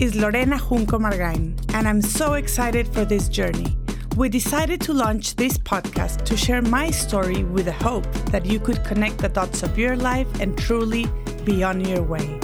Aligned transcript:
is 0.00 0.16
Lorena 0.16 0.56
Junco 0.56 0.98
Margain, 0.98 1.54
and 1.74 1.86
I'm 1.86 2.00
so 2.00 2.32
excited 2.32 2.88
for 2.88 3.04
this 3.04 3.28
journey. 3.28 3.76
We 4.16 4.30
decided 4.30 4.80
to 4.82 4.94
launch 4.94 5.36
this 5.36 5.58
podcast 5.58 6.24
to 6.24 6.38
share 6.38 6.62
my 6.62 6.90
story 6.90 7.44
with 7.44 7.66
the 7.66 7.72
hope 7.72 8.10
that 8.32 8.46
you 8.46 8.58
could 8.60 8.82
connect 8.82 9.18
the 9.18 9.28
dots 9.28 9.62
of 9.62 9.78
your 9.78 9.96
life 9.96 10.26
and 10.40 10.56
truly 10.56 11.06
be 11.44 11.62
on 11.62 11.84
your 11.84 12.02
way. 12.02 12.40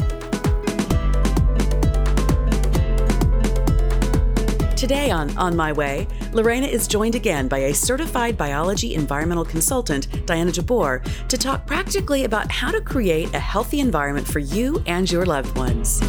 Today 4.76 5.10
on 5.10 5.34
On 5.38 5.56
My 5.56 5.72
Way, 5.72 6.06
Lorena 6.32 6.66
is 6.66 6.86
joined 6.86 7.14
again 7.14 7.48
by 7.48 7.58
a 7.58 7.74
certified 7.74 8.36
biology 8.36 8.94
environmental 8.94 9.46
consultant, 9.46 10.26
Diana 10.26 10.52
Jabbour, 10.52 11.02
to 11.28 11.38
talk 11.38 11.66
practically 11.66 12.24
about 12.24 12.52
how 12.52 12.70
to 12.70 12.82
create 12.82 13.32
a 13.34 13.40
healthy 13.40 13.80
environment 13.80 14.26
for 14.26 14.40
you 14.40 14.82
and 14.86 15.10
your 15.10 15.24
loved 15.24 15.56
ones. 15.56 16.02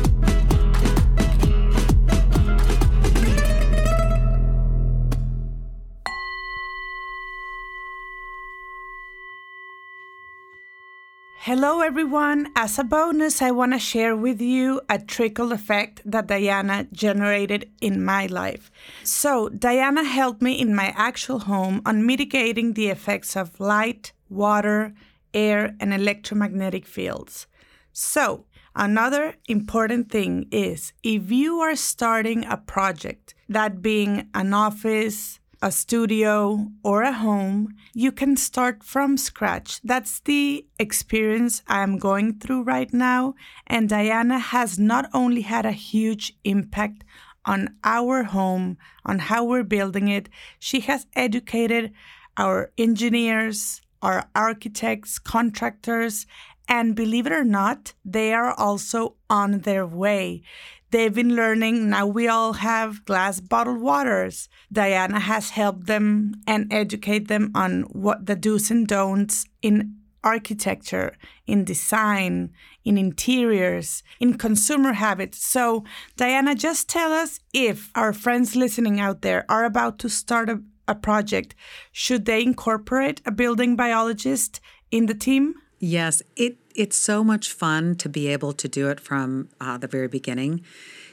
Hello, 11.47 11.79
everyone. 11.79 12.51
As 12.57 12.77
a 12.77 12.83
bonus, 12.83 13.41
I 13.41 13.51
want 13.51 13.71
to 13.71 13.79
share 13.79 14.17
with 14.17 14.41
you 14.41 14.81
a 14.89 14.99
trickle 14.99 15.53
effect 15.53 16.01
that 16.03 16.27
Diana 16.27 16.87
generated 16.91 17.71
in 17.79 18.03
my 18.03 18.25
life. 18.25 18.69
So, 19.05 19.47
Diana 19.47 20.03
helped 20.03 20.41
me 20.41 20.59
in 20.59 20.75
my 20.75 20.93
actual 20.97 21.39
home 21.39 21.81
on 21.85 22.05
mitigating 22.05 22.73
the 22.73 22.89
effects 22.89 23.37
of 23.37 23.61
light, 23.61 24.11
water, 24.29 24.93
air, 25.33 25.73
and 25.79 25.93
electromagnetic 25.93 26.85
fields. 26.85 27.47
So, 27.93 28.43
another 28.75 29.35
important 29.47 30.11
thing 30.11 30.47
is 30.51 30.91
if 31.01 31.31
you 31.31 31.61
are 31.61 31.77
starting 31.77 32.43
a 32.43 32.57
project, 32.57 33.35
that 33.47 33.81
being 33.81 34.27
an 34.33 34.53
office, 34.53 35.39
a 35.61 35.71
studio, 35.71 36.67
or 36.83 37.01
a 37.01 37.13
home, 37.13 37.75
you 37.93 38.11
can 38.11 38.37
start 38.37 38.83
from 38.83 39.17
scratch. 39.17 39.81
That's 39.83 40.19
the 40.19 40.65
experience 40.77 41.63
I'm 41.67 41.97
going 41.97 42.39
through 42.39 42.63
right 42.63 42.93
now. 42.93 43.33
And 43.65 43.89
Diana 43.89 44.39
has 44.39 44.77
not 44.77 45.09
only 45.13 45.41
had 45.41 45.65
a 45.65 45.71
huge 45.71 46.37
impact 46.43 47.03
on 47.45 47.75
our 47.83 48.23
home, 48.23 48.77
on 49.05 49.19
how 49.19 49.43
we're 49.43 49.63
building 49.63 50.07
it, 50.09 50.29
she 50.59 50.81
has 50.81 51.07
educated 51.15 51.91
our 52.37 52.71
engineers, 52.77 53.81
our 54.01 54.29
architects, 54.35 55.17
contractors, 55.17 56.27
and 56.69 56.95
believe 56.95 57.25
it 57.25 57.31
or 57.31 57.45
not, 57.45 57.93
they 58.03 58.33
are 58.33 58.53
also 58.53 59.15
on 59.29 59.59
their 59.59 59.87
way. 59.87 60.43
They've 60.91 61.13
been 61.13 61.35
learning. 61.35 61.89
Now 61.89 62.07
we 62.07 62.27
all 62.27 62.53
have 62.53 63.03
glass 63.05 63.39
bottled 63.39 63.81
waters. 63.81 64.47
Diana 64.71 65.19
has 65.19 65.49
helped 65.51 65.85
them 65.85 66.35
and 66.47 66.71
educate 66.71 67.27
them 67.27 67.51
on 67.53 67.81
what 67.91 68.25
the 68.25 68.35
do's 68.35 68.71
and 68.71 68.87
don'ts 68.87 69.45
in 69.61 69.97
architecture, 70.23 71.15
in 71.45 71.63
design, 71.63 72.51
in 72.83 72.97
interiors, 72.97 74.03
in 74.19 74.37
consumer 74.37 74.93
habits. 74.93 75.45
So, 75.45 75.83
Diana, 76.15 76.55
just 76.55 76.89
tell 76.89 77.11
us 77.13 77.39
if 77.53 77.91
our 77.95 78.13
friends 78.13 78.55
listening 78.55 78.99
out 78.99 79.21
there 79.21 79.45
are 79.49 79.65
about 79.65 79.99
to 79.99 80.09
start 80.09 80.49
a, 80.49 80.61
a 80.87 80.95
project, 80.95 81.55
should 81.91 82.25
they 82.25 82.41
incorporate 82.43 83.21
a 83.25 83.31
building 83.31 83.75
biologist 83.75 84.59
in 84.91 85.05
the 85.05 85.13
team? 85.13 85.55
Yes, 85.79 86.23
it 86.35 86.57
it's 86.77 86.95
so 86.95 87.23
much 87.23 87.51
fun 87.51 87.95
to 87.95 88.07
be 88.07 88.27
able 88.27 88.53
to 88.53 88.67
do 88.67 88.89
it 88.89 88.99
from 88.99 89.49
uh, 89.59 89.77
the 89.77 89.87
very 89.87 90.07
beginning. 90.07 90.63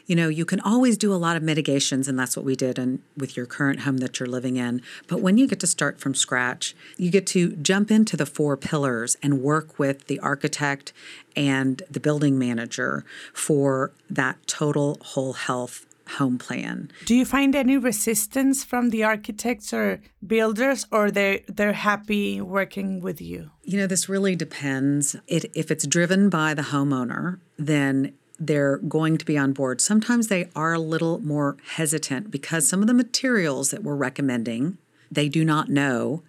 You 0.07 0.15
know, 0.15 0.29
you 0.29 0.45
can 0.45 0.61
always 0.61 0.99
do 0.99 1.15
a 1.15 1.17
lot 1.17 1.35
of 1.35 1.43
mitigations, 1.43 2.07
and 2.07 2.19
that's 2.19 2.37
what 2.37 2.45
we 2.45 2.55
did 2.55 2.79
and 2.79 3.01
with 3.17 3.39
your 3.39 3.47
current 3.47 3.81
home 3.81 3.97
that 3.99 4.21
you're 4.21 4.29
living 4.29 4.59
in. 4.59 4.83
But 5.09 5.23
when 5.23 5.39
you 5.39 5.47
get 5.47 5.61
to 5.61 5.67
start 5.67 5.99
from 5.99 6.15
scratch, 6.15 6.77
you 6.99 7.11
get 7.11 7.27
to 7.29 7.57
jump 7.57 7.91
into 7.91 8.15
the 8.15 8.27
four 8.27 8.59
pillars 8.59 9.17
and 9.23 9.41
work 9.41 9.79
with 9.79 10.07
the 10.07 10.21
architect 10.21 10.93
and 11.35 11.83
the 11.91 12.01
building 12.01 12.39
manager 12.39 13.07
for 13.33 13.93
that 14.11 14.47
total 14.47 14.99
whole 15.01 15.33
health 15.33 15.87
home 16.09 16.39
plan. 16.39 16.91
Do 17.05 17.15
you 17.15 17.25
find 17.25 17.55
any 17.55 17.77
resistance 17.77 18.65
from 18.65 18.91
the 18.91 19.05
architects 19.05 19.73
or 19.73 20.01
builders 20.27 20.87
or 20.91 21.11
they 21.11 21.45
they're 21.49 21.73
happy 21.73 22.41
working 22.41 23.01
with 23.01 23.21
you? 23.21 23.51
You 23.63 23.79
know, 23.79 23.87
this 23.87 24.09
really 24.09 24.37
depends. 24.37 25.17
It, 25.27 25.47
if 25.55 25.71
it's 25.71 25.87
driven 25.87 26.29
by 26.29 26.55
the 26.55 26.63
homeowner, 26.63 27.41
then 27.59 28.15
they're 28.39 28.79
going 28.79 29.17
to 29.19 29.25
be 29.25 29.39
on 29.39 29.53
board. 29.53 29.81
Sometimes 29.81 30.29
they 30.29 30.51
are 30.55 30.75
a 30.75 30.79
little 30.79 31.21
more 31.21 31.57
hesitant 31.75 32.31
because 32.31 32.69
some 32.69 32.81
of 32.81 32.87
the 32.87 32.95
materials 32.95 33.71
that 33.71 33.83
we're 33.83 33.95
recommending, 33.95 34.79
they 35.11 35.29
do 35.29 35.45
not 35.45 35.69
know 35.69 36.23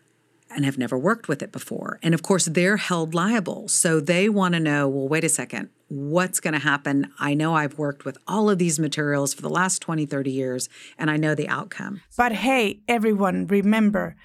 and 0.49 0.63
have 0.63 0.77
never 0.77 0.97
worked 0.97 1.27
with 1.27 1.41
it 1.41 1.51
before. 1.51 1.99
And 2.01 2.13
of 2.13 2.21
course, 2.21 2.45
they're 2.45 2.77
held 2.77 3.13
liable. 3.13 3.67
So 3.67 3.99
they 3.99 4.29
want 4.29 4.53
to 4.53 4.59
know 4.59 4.87
well, 4.87 5.07
wait 5.07 5.23
a 5.23 5.29
second, 5.29 5.69
what's 5.87 6.39
going 6.39 6.53
to 6.53 6.59
happen? 6.59 7.11
I 7.19 7.33
know 7.33 7.55
I've 7.55 7.77
worked 7.77 8.05
with 8.05 8.17
all 8.27 8.49
of 8.49 8.57
these 8.57 8.79
materials 8.79 9.33
for 9.33 9.41
the 9.41 9.49
last 9.49 9.81
20, 9.81 10.05
30 10.05 10.31
years, 10.31 10.69
and 10.97 11.11
I 11.11 11.17
know 11.17 11.35
the 11.35 11.47
outcome. 11.47 12.01
But 12.17 12.33
hey, 12.33 12.81
everyone, 12.87 13.47
remember 13.47 14.15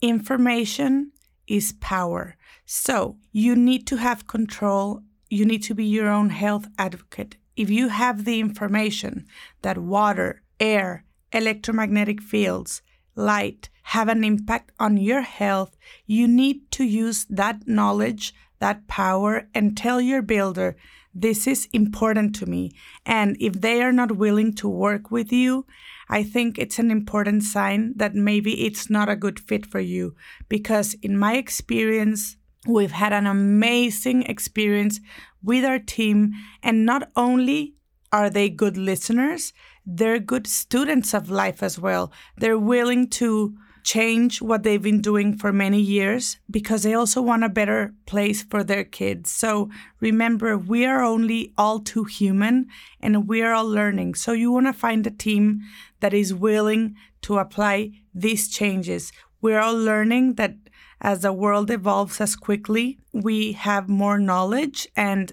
information 0.00 1.12
is 1.46 1.72
power. 1.80 2.36
So 2.66 3.16
you 3.32 3.56
need 3.56 3.86
to 3.88 3.96
have 3.96 4.26
control. 4.26 5.02
You 5.30 5.44
need 5.44 5.62
to 5.64 5.74
be 5.74 5.84
your 5.84 6.08
own 6.08 6.30
health 6.30 6.66
advocate. 6.78 7.36
If 7.56 7.70
you 7.70 7.88
have 7.88 8.24
the 8.24 8.40
information 8.40 9.26
that 9.62 9.78
water, 9.78 10.42
air, 10.58 11.04
electromagnetic 11.32 12.20
fields, 12.20 12.82
light 13.14 13.70
have 13.88 14.08
an 14.08 14.24
impact 14.24 14.72
on 14.80 14.96
your 14.96 15.20
health, 15.20 15.76
you 16.06 16.26
need 16.26 16.70
to 16.72 16.84
use 16.84 17.26
that 17.28 17.68
knowledge, 17.68 18.34
that 18.58 18.86
power, 18.88 19.46
and 19.54 19.76
tell 19.76 20.00
your 20.00 20.22
builder, 20.22 20.76
this 21.14 21.46
is 21.46 21.68
important 21.72 22.34
to 22.36 22.46
me. 22.46 22.72
And 23.06 23.36
if 23.40 23.60
they 23.60 23.82
are 23.82 23.92
not 23.92 24.16
willing 24.16 24.54
to 24.54 24.68
work 24.68 25.10
with 25.10 25.32
you, 25.32 25.66
I 26.08 26.22
think 26.22 26.58
it's 26.58 26.78
an 26.78 26.90
important 26.90 27.44
sign 27.44 27.94
that 27.96 28.14
maybe 28.14 28.66
it's 28.66 28.90
not 28.90 29.08
a 29.08 29.16
good 29.16 29.38
fit 29.38 29.64
for 29.64 29.80
you. 29.80 30.14
Because 30.48 30.94
in 31.02 31.16
my 31.16 31.36
experience, 31.36 32.36
we've 32.66 32.92
had 32.92 33.12
an 33.12 33.26
amazing 33.26 34.22
experience 34.24 35.00
with 35.42 35.64
our 35.64 35.78
team. 35.78 36.32
And 36.62 36.84
not 36.84 37.10
only 37.16 37.74
are 38.12 38.28
they 38.28 38.48
good 38.48 38.76
listeners, 38.76 39.52
they're 39.86 40.18
good 40.18 40.46
students 40.46 41.14
of 41.14 41.30
life 41.30 41.62
as 41.62 41.78
well. 41.78 42.12
They're 42.36 42.58
willing 42.58 43.08
to 43.10 43.56
change 43.84 44.40
what 44.40 44.62
they've 44.62 44.82
been 44.82 45.02
doing 45.02 45.36
for 45.36 45.52
many 45.52 45.80
years 45.80 46.38
because 46.50 46.82
they 46.82 46.94
also 46.94 47.20
want 47.20 47.44
a 47.44 47.48
better 47.48 47.94
place 48.06 48.42
for 48.42 48.64
their 48.64 48.82
kids. 48.82 49.30
So 49.30 49.70
remember, 50.00 50.56
we 50.56 50.86
are 50.86 51.04
only 51.04 51.52
all 51.56 51.80
too 51.80 52.04
human 52.04 52.66
and 52.98 53.28
we 53.28 53.42
are 53.42 53.52
all 53.52 53.68
learning. 53.68 54.14
So 54.14 54.32
you 54.32 54.50
want 54.50 54.66
to 54.66 54.72
find 54.72 55.06
a 55.06 55.10
team 55.10 55.60
that 56.00 56.14
is 56.14 56.34
willing 56.34 56.96
to 57.22 57.38
apply 57.38 57.92
these 58.14 58.48
changes. 58.48 59.12
We're 59.42 59.60
all 59.60 59.78
learning 59.78 60.34
that 60.34 60.56
as 61.00 61.20
the 61.20 61.32
world 61.32 61.70
evolves 61.70 62.20
as 62.20 62.34
quickly, 62.34 62.98
we 63.12 63.52
have 63.52 63.88
more 63.88 64.18
knowledge 64.18 64.88
and 64.96 65.32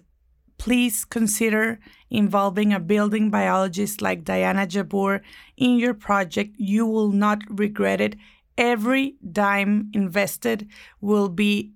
please 0.58 1.06
consider 1.06 1.80
involving 2.10 2.74
a 2.74 2.80
building 2.80 3.30
biologist 3.30 4.02
like 4.02 4.26
Diana 4.26 4.68
Jabbour 4.68 5.22
in 5.56 5.80
your 5.80 5.94
project. 5.94 6.54
You 6.58 6.86
will 6.86 7.12
not 7.12 7.40
regret 7.50 8.02
it 8.02 8.16
every 8.62 9.16
dime 9.30 9.90
invested 9.94 10.70
will 11.02 11.28
be 11.28 11.72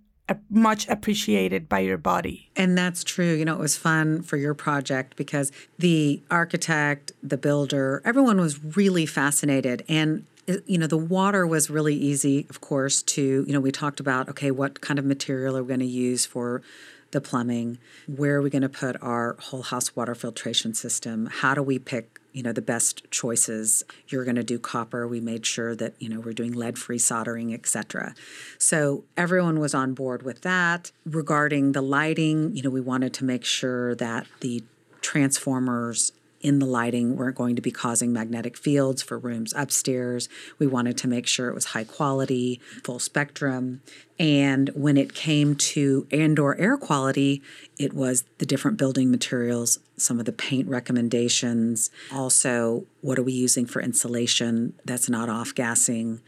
much 0.49 0.87
appreciated 0.87 1.67
by 1.67 1.79
your 1.79 1.97
body. 1.97 2.49
And 2.55 2.77
that's 2.77 3.03
true. 3.03 3.33
You 3.33 3.43
know, 3.43 3.55
it 3.55 3.59
was 3.59 3.75
fun 3.75 4.21
for 4.21 4.37
your 4.37 4.53
project 4.53 5.15
because 5.17 5.51
the 5.79 6.21
architect, 6.31 7.11
the 7.21 7.37
builder, 7.37 8.01
everyone 8.05 8.39
was 8.39 8.63
really 8.77 9.05
fascinated. 9.05 9.83
And 9.89 10.25
uh, 10.47 10.57
you 10.67 10.77
know 10.77 10.85
the 10.85 10.97
water 10.97 11.47
was 11.47 11.71
really 11.71 11.95
easy 11.95 12.45
of 12.51 12.61
course 12.61 13.01
to 13.01 13.43
you 13.47 13.51
know 13.51 13.59
we 13.59 13.71
talked 13.71 13.99
about 13.99 14.29
okay 14.29 14.51
what 14.51 14.79
kind 14.79 14.99
of 14.99 15.05
material 15.05 15.57
are 15.57 15.63
we 15.63 15.69
going 15.69 15.79
to 15.79 15.87
use 15.87 16.23
for 16.23 16.61
the 17.09 17.19
plumbing 17.19 17.79
where 18.05 18.35
are 18.35 18.41
we 18.43 18.51
going 18.51 18.61
to 18.61 18.69
put 18.69 18.95
our 19.01 19.37
whole 19.39 19.63
house 19.63 19.95
water 19.95 20.13
filtration 20.13 20.75
system 20.75 21.25
how 21.31 21.55
do 21.55 21.63
we 21.63 21.79
pick 21.79 22.19
you 22.35 22.43
know 22.43 22.51
the 22.51 22.61
best 22.61 23.09
choices. 23.09 23.83
You're 24.09 24.25
going 24.25 24.35
to 24.35 24.43
do 24.43 24.59
copper. 24.59 25.07
We 25.07 25.21
made 25.21 25.45
sure 25.45 25.75
that 25.75 25.93
you 25.99 26.09
know 26.09 26.19
we're 26.19 26.33
doing 26.33 26.51
lead 26.51 26.77
free 26.77 26.99
soldering 26.99 27.53
etc 27.53 28.13
so 28.57 29.03
everyone 29.15 29.59
was 29.59 29.73
on 29.73 29.93
board 29.93 30.23
with 30.23 30.41
that. 30.41 30.91
Regarding 31.05 31.71
the 31.71 31.81
lighting 31.81 32.55
you 32.55 32.61
know 32.61 32.69
we 32.69 32.81
wanted 32.81 33.13
to 33.15 33.25
make 33.25 33.45
sure 33.45 33.95
that 33.95 34.27
the 34.41 34.63
transformers 35.01 36.11
in 36.45 36.59
the 36.59 36.65
lighting 36.67 37.17
weren't 37.17 37.35
going 37.35 37.55
to 37.55 37.61
be 37.61 37.71
causing 37.71 38.13
magnetic 38.13 38.55
fields 38.55 39.01
for 39.01 39.17
rooms 39.17 39.51
upstairs. 39.57 40.29
We 40.59 40.67
wanted 40.67 40.95
to 40.99 41.07
make 41.07 41.25
sure 41.25 41.49
it 41.49 41.55
was 41.55 41.65
high 41.65 41.85
quality, 41.85 42.61
full 42.83 42.99
spectrum. 42.99 43.81
And 44.19 44.69
when 44.75 44.95
it 44.95 45.15
came 45.15 45.55
to 45.55 46.05
indoor 46.11 46.55
air 46.57 46.77
quality, 46.77 47.41
it 47.79 47.93
was 47.93 48.25
the 48.37 48.45
different 48.45 48.77
building 48.77 49.09
materials, 49.09 49.79
some 49.97 50.19
of 50.19 50.25
the 50.25 50.31
paint 50.31 50.69
recommendations, 50.69 51.89
also 52.13 52.85
what 53.01 53.17
are 53.17 53.23
we 53.23 53.33
using 53.33 53.65
for 53.65 53.81
insulation 53.81 54.73
that's 54.85 55.09
not 55.09 55.29
off 55.29 55.55
gassing. 55.55 56.21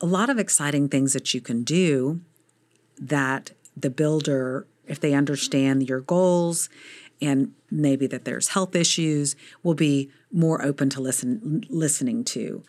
A 0.00 0.06
lot 0.06 0.30
of 0.30 0.38
exciting 0.38 0.88
things 0.88 1.12
that 1.12 1.32
you 1.32 1.40
can 1.40 1.62
do 1.62 2.20
that 2.98 3.52
the 3.76 3.90
builder, 3.90 4.66
if 4.88 4.98
they 4.98 5.14
understand 5.14 5.88
your 5.88 6.00
goals 6.00 6.68
and 7.20 7.52
maybe 7.70 8.06
that 8.06 8.24
there's 8.24 8.48
health 8.48 8.74
issues, 8.74 9.36
will 9.62 9.74
be 9.74 10.10
more 10.32 10.62
open 10.64 10.88
to 10.90 11.00
listen 11.00 11.64
listening 11.68 12.24
to. 12.24 12.62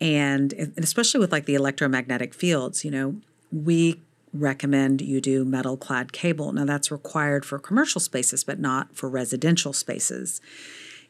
And, 0.00 0.52
and 0.52 0.78
especially 0.78 1.20
with 1.20 1.32
like 1.32 1.46
the 1.46 1.54
electromagnetic 1.54 2.34
fields, 2.34 2.84
you 2.84 2.90
know, 2.90 3.16
we 3.50 4.00
recommend 4.32 5.00
you 5.00 5.20
do 5.20 5.44
metal 5.44 5.76
clad 5.76 6.12
cable. 6.12 6.52
Now 6.52 6.64
that's 6.64 6.90
required 6.90 7.44
for 7.44 7.58
commercial 7.58 8.00
spaces, 8.00 8.44
but 8.44 8.60
not 8.60 8.94
for 8.94 9.08
residential 9.08 9.72
spaces. 9.72 10.40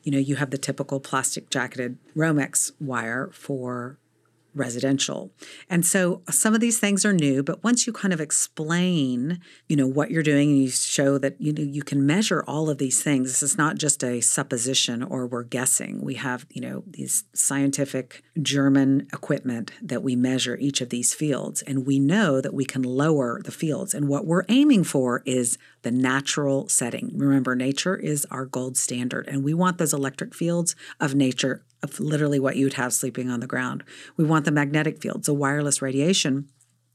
You 0.04 0.12
know, 0.12 0.18
you 0.18 0.36
have 0.36 0.50
the 0.50 0.58
typical 0.58 1.00
plastic 1.00 1.50
jacketed 1.50 1.98
Romex 2.16 2.72
wire 2.80 3.30
for 3.32 3.98
residential. 4.58 5.32
And 5.68 5.84
so 5.84 6.22
some 6.28 6.54
of 6.54 6.60
these 6.60 6.78
things 6.78 7.04
are 7.04 7.12
new, 7.12 7.42
but 7.42 7.62
once 7.64 7.86
you 7.86 7.92
kind 7.92 8.12
of 8.12 8.20
explain, 8.20 9.40
you 9.68 9.76
know, 9.76 9.86
what 9.86 10.10
you're 10.10 10.22
doing 10.22 10.50
and 10.50 10.62
you 10.62 10.70
show 10.70 11.18
that 11.18 11.40
you 11.40 11.52
know 11.52 11.62
you 11.62 11.82
can 11.82 12.04
measure 12.04 12.42
all 12.46 12.68
of 12.68 12.78
these 12.78 13.02
things. 13.02 13.28
This 13.28 13.42
is 13.42 13.58
not 13.58 13.76
just 13.76 14.02
a 14.02 14.20
supposition 14.20 15.02
or 15.02 15.26
we're 15.26 15.42
guessing. 15.44 16.00
We 16.02 16.14
have, 16.14 16.46
you 16.50 16.60
know, 16.60 16.84
these 16.86 17.24
scientific 17.34 18.22
German 18.40 19.08
equipment 19.12 19.72
that 19.82 20.02
we 20.02 20.16
measure 20.16 20.56
each 20.56 20.80
of 20.80 20.90
these 20.90 21.14
fields 21.14 21.62
and 21.62 21.86
we 21.86 21.98
know 21.98 22.40
that 22.40 22.54
we 22.54 22.64
can 22.64 22.82
lower 22.82 23.40
the 23.42 23.52
fields. 23.52 23.94
And 23.94 24.08
what 24.08 24.26
we're 24.26 24.44
aiming 24.48 24.84
for 24.84 25.22
is 25.24 25.58
the 25.82 25.90
natural 25.90 26.68
setting. 26.68 27.12
Remember, 27.16 27.54
nature 27.54 27.96
is 27.96 28.26
our 28.30 28.44
gold 28.44 28.76
standard 28.76 29.28
and 29.28 29.44
we 29.44 29.54
want 29.54 29.78
those 29.78 29.94
electric 29.94 30.34
fields 30.34 30.74
of 31.00 31.14
nature 31.14 31.64
of 31.82 32.00
literally 32.00 32.40
what 32.40 32.56
you 32.56 32.66
would 32.66 32.74
have 32.74 32.92
sleeping 32.92 33.30
on 33.30 33.40
the 33.40 33.46
ground. 33.46 33.84
We 34.16 34.24
want 34.24 34.44
the 34.44 34.50
magnetic 34.50 35.00
fields, 35.00 35.26
the 35.26 35.34
wireless 35.34 35.80
radiation, 35.80 36.48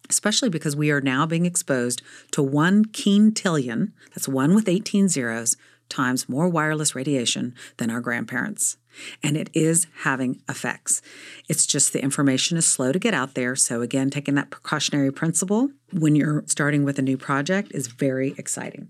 especially 0.09 0.49
because 0.49 0.75
we 0.75 0.91
are 0.91 1.01
now 1.01 1.25
being 1.25 1.45
exposed 1.45 2.01
to 2.31 2.43
one 2.43 2.85
quintillion, 2.85 3.93
that's 4.09 4.27
one 4.27 4.53
with 4.53 4.67
18 4.67 5.07
zeros, 5.07 5.55
times 5.89 6.27
more 6.27 6.49
wireless 6.49 6.95
radiation 6.95 7.53
than 7.77 7.89
our 7.89 8.01
grandparents. 8.01 8.77
And 9.21 9.37
it 9.37 9.49
is 9.53 9.87
having 10.03 10.41
effects. 10.49 11.01
It's 11.49 11.65
just 11.65 11.93
the 11.93 12.03
information 12.03 12.57
is 12.57 12.65
slow 12.67 12.91
to 12.91 12.99
get 12.99 13.13
out 13.13 13.33
there. 13.33 13.55
So, 13.55 13.81
again, 13.81 14.09
taking 14.09 14.35
that 14.35 14.49
precautionary 14.49 15.11
principle 15.11 15.69
when 15.91 16.15
you're 16.15 16.43
starting 16.47 16.83
with 16.83 16.99
a 16.99 17.01
new 17.01 17.17
project 17.17 17.71
is 17.73 17.87
very 17.87 18.35
exciting. 18.37 18.89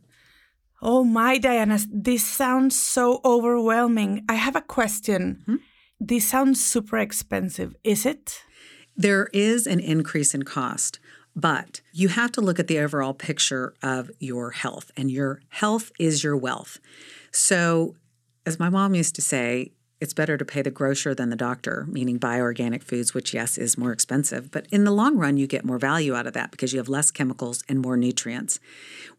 Oh 0.81 1.05
my, 1.05 1.37
Diana, 1.37 1.79
this 1.89 2.25
sounds 2.25 2.77
so 2.77 3.21
overwhelming. 3.23 4.25
I 4.27 4.33
have 4.33 4.57
a 4.57 4.61
question. 4.61 5.41
Mm-hmm. 5.43 5.55
This 6.01 6.27
sounds 6.27 6.63
super 6.63 6.97
expensive, 6.97 7.73
is 7.85 8.05
it? 8.05 8.43
There 8.97 9.29
is 9.31 9.65
an 9.65 9.79
increase 9.79 10.35
in 10.35 10.43
cost, 10.43 10.99
but 11.35 11.79
you 11.93 12.09
have 12.09 12.33
to 12.33 12.41
look 12.41 12.59
at 12.59 12.67
the 12.67 12.79
overall 12.79 13.13
picture 13.13 13.73
of 13.81 14.11
your 14.19 14.51
health, 14.51 14.91
and 14.97 15.09
your 15.09 15.41
health 15.47 15.91
is 15.97 16.23
your 16.23 16.35
wealth. 16.35 16.79
So, 17.31 17.95
as 18.45 18.59
my 18.59 18.69
mom 18.69 18.93
used 18.93 19.15
to 19.15 19.21
say, 19.21 19.71
it's 20.03 20.13
better 20.13 20.37
to 20.37 20.45
pay 20.45 20.61
the 20.61 20.69
grocer 20.69 21.15
than 21.15 21.29
the 21.29 21.35
doctor, 21.35 21.87
meaning 21.89 22.17
buy 22.17 22.39
organic 22.39 22.83
foods, 22.83 23.13
which, 23.13 23.33
yes, 23.33 23.57
is 23.57 23.77
more 23.77 23.91
expensive. 23.91 24.51
But 24.51 24.67
in 24.69 24.83
the 24.83 24.91
long 24.91 25.17
run, 25.17 25.37
you 25.37 25.47
get 25.47 25.63
more 25.63 25.79
value 25.79 26.13
out 26.13 26.27
of 26.27 26.33
that 26.33 26.51
because 26.51 26.73
you 26.73 26.79
have 26.79 26.89
less 26.89 27.09
chemicals 27.09 27.63
and 27.69 27.79
more 27.79 27.95
nutrients. 27.95 28.59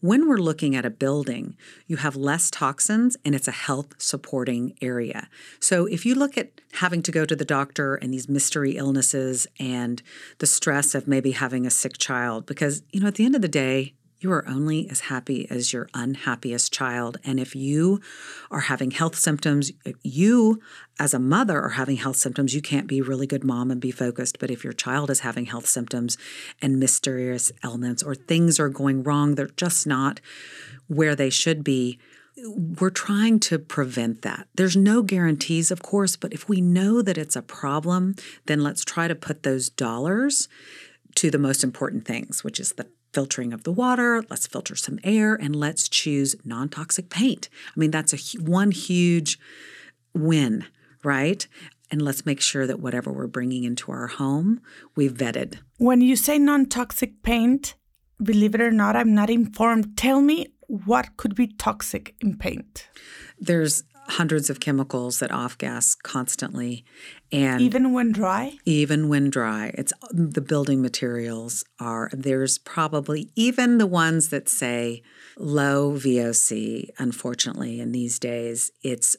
When 0.01 0.29
we're 0.29 0.37
looking 0.37 0.77
at 0.77 0.85
a 0.85 0.91
building, 0.91 1.57
you 1.87 1.97
have 1.97 2.15
less 2.15 2.51
toxins 2.51 3.17
and 3.25 3.35
it's 3.35 3.49
a 3.49 3.53
health 3.53 3.95
supporting 3.97 4.77
area. 4.83 5.29
So 5.59 5.87
if 5.87 6.05
you 6.05 6.15
look 6.15 6.37
at 6.37 6.61
having 6.75 7.03
to 7.03 7.11
go 7.11 7.25
to 7.25 7.35
the 7.35 7.45
doctor 7.45 7.95
and 7.95 8.13
these 8.13 8.29
mystery 8.29 8.77
illnesses 8.77 9.47
and 9.59 10.03
the 10.39 10.47
stress 10.47 10.95
of 10.95 11.09
maybe 11.09 11.31
having 11.31 11.67
a 11.67 11.71
sick 11.71 11.97
child, 11.97 12.45
because, 12.45 12.83
you 12.93 13.01
know, 13.01 13.09
at 13.09 13.15
the 13.15 13.25
end 13.25 13.35
of 13.35 13.43
the 13.43 13.49
day, 13.49 13.95
you 14.21 14.33
are 14.33 14.47
only 14.49 14.89
as 14.89 15.01
happy 15.01 15.47
as 15.51 15.73
your 15.73 15.89
unhappiest 15.95 16.73
child. 16.73 17.19
And 17.25 17.39
if 17.39 17.55
you 17.55 18.01
are 18.51 18.61
having 18.61 18.91
health 18.91 19.17
symptoms, 19.17 19.73
you 20.03 20.61
as 20.99 21.13
a 21.13 21.19
mother 21.19 21.61
are 21.61 21.71
having 21.71 21.97
health 21.97 22.17
symptoms, 22.17 22.55
you 22.55 22.63
can't 22.63 22.87
be 22.87 23.01
a 23.01 23.05
really 23.05 23.27
good 23.27 23.45
mom 23.45 23.71
and 23.71 23.81
be 23.81 23.91
focused. 23.91 24.39
But 24.39 24.51
if 24.51 24.65
your 24.65 24.73
child 24.73 25.11
is 25.11 25.21
having 25.21 25.47
health 25.47 25.67
symptoms 25.67 26.17
and 26.63 26.79
mysterious 26.79 27.53
ailments 27.65 28.03
or 28.03 28.15
things 28.15 28.59
are 28.61 28.69
going 28.69 29.03
wrong, 29.03 29.35
they're 29.35 29.49
just 29.49 29.87
not 29.87 30.21
where 30.87 31.15
they 31.15 31.31
should 31.31 31.65
be, 31.65 31.99
we're 32.37 32.91
trying 32.91 33.39
to 33.41 33.59
prevent 33.59 34.23
that. 34.23 34.49
There's 34.55 34.77
no 34.77 35.03
guarantees, 35.03 35.71
of 35.71 35.83
course, 35.83 36.17
but 36.17 36.33
if 36.33 36.49
we 36.49 36.61
know 36.61 37.01
that 37.01 37.19
it's 37.19 37.37
a 37.37 37.43
problem, 37.43 38.17
then 38.47 38.61
let's 38.61 38.85
try 38.85 39.07
to 39.07 39.15
put 39.15 39.43
those 39.43 39.69
dollars 39.69 40.49
to 41.17 41.31
the 41.31 41.39
most 41.39 41.63
important 41.63 42.05
things, 42.05 42.43
which 42.43 42.59
is 42.59 42.73
the 42.73 42.89
filtering 43.15 43.53
of 43.53 43.63
the 43.63 43.73
water, 43.73 44.25
let's 44.29 44.47
filter 44.47 44.75
some 44.75 44.99
air, 45.05 45.35
and 45.35 45.55
let's 45.55 45.89
choose 45.89 46.37
non 46.45 46.69
toxic 46.69 47.09
paint. 47.09 47.49
I 47.75 47.81
mean, 47.81 47.91
that's 47.91 48.13
a 48.13 48.39
one 48.41 48.73
huge 48.73 49.39
win, 50.13 50.67
right? 51.03 51.47
And 51.91 52.03
let's 52.03 52.27
make 52.27 52.41
sure 52.41 52.67
that 52.67 52.81
whatever 52.81 53.13
we're 53.13 53.29
bringing 53.29 53.65
into 53.65 53.93
our 53.93 54.09
home, 54.09 54.61
we've 54.97 55.15
vetted. 55.15 55.59
When 55.79 56.01
you 56.01 56.17
say 56.17 56.39
non 56.39 56.67
toxic 56.67 57.23
paint, 57.23 57.75
believe 58.23 58.55
it 58.55 58.61
or 58.61 58.71
not, 58.71 58.97
I'm 58.97 59.15
not 59.15 59.31
informed. 59.31 59.97
Tell 59.97 60.21
me 60.21 60.49
what 60.67 61.17
could 61.17 61.35
be 61.35 61.47
toxic 61.47 62.15
in 62.21 62.37
paint? 62.37 62.89
There's 63.39 63.85
hundreds 64.09 64.51
of 64.51 64.61
chemicals 64.61 65.19
that 65.19 65.33
off 65.33 65.57
gas 65.57 65.95
constantly 65.95 66.85
and 67.35 67.61
even 67.61 67.93
when 67.93 68.13
dry 68.13 68.57
even 68.65 69.09
when 69.09 69.31
dry 69.31 69.73
it's 69.75 69.93
the 70.11 70.41
building 70.41 70.81
materials 70.81 71.65
are 71.79 72.11
there's 72.13 72.59
probably 72.59 73.31
even 73.35 73.79
the 73.79 73.87
ones 73.87 74.29
that 74.29 74.49
say 74.49 75.03
low 75.37 75.93
voc 75.93 76.89
unfortunately 76.99 77.81
in 77.81 77.93
these 77.93 78.19
days 78.19 78.71
it's 78.83 79.17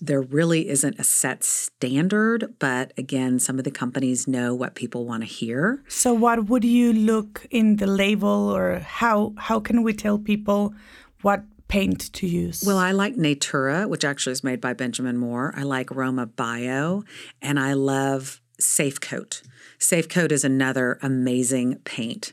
there 0.00 0.20
really 0.20 0.68
isn't 0.68 0.98
a 0.98 1.04
set 1.04 1.42
standard, 1.42 2.54
but 2.58 2.92
again, 2.96 3.40
some 3.40 3.58
of 3.58 3.64
the 3.64 3.70
companies 3.70 4.28
know 4.28 4.54
what 4.54 4.74
people 4.74 5.04
want 5.04 5.22
to 5.22 5.28
hear. 5.28 5.82
So, 5.88 6.14
what 6.14 6.48
would 6.48 6.64
you 6.64 6.92
look 6.92 7.46
in 7.50 7.76
the 7.76 7.86
label, 7.86 8.28
or 8.28 8.78
how 8.78 9.34
how 9.36 9.58
can 9.60 9.82
we 9.82 9.92
tell 9.92 10.18
people 10.18 10.72
what 11.22 11.42
paint 11.68 12.12
to 12.14 12.26
use? 12.26 12.64
Well, 12.66 12.78
I 12.78 12.92
like 12.92 13.16
Natura, 13.16 13.86
which 13.86 14.04
actually 14.04 14.32
is 14.32 14.44
made 14.44 14.60
by 14.60 14.74
Benjamin 14.74 15.16
Moore. 15.16 15.54
I 15.56 15.62
like 15.62 15.88
Romabio, 15.88 17.04
and 17.40 17.60
I 17.60 17.74
love 17.74 18.40
Safecoat. 18.60 19.42
Safe 19.78 20.08
Coat 20.08 20.32
is 20.32 20.44
another 20.44 20.98
amazing 21.02 21.76
paint. 21.84 22.32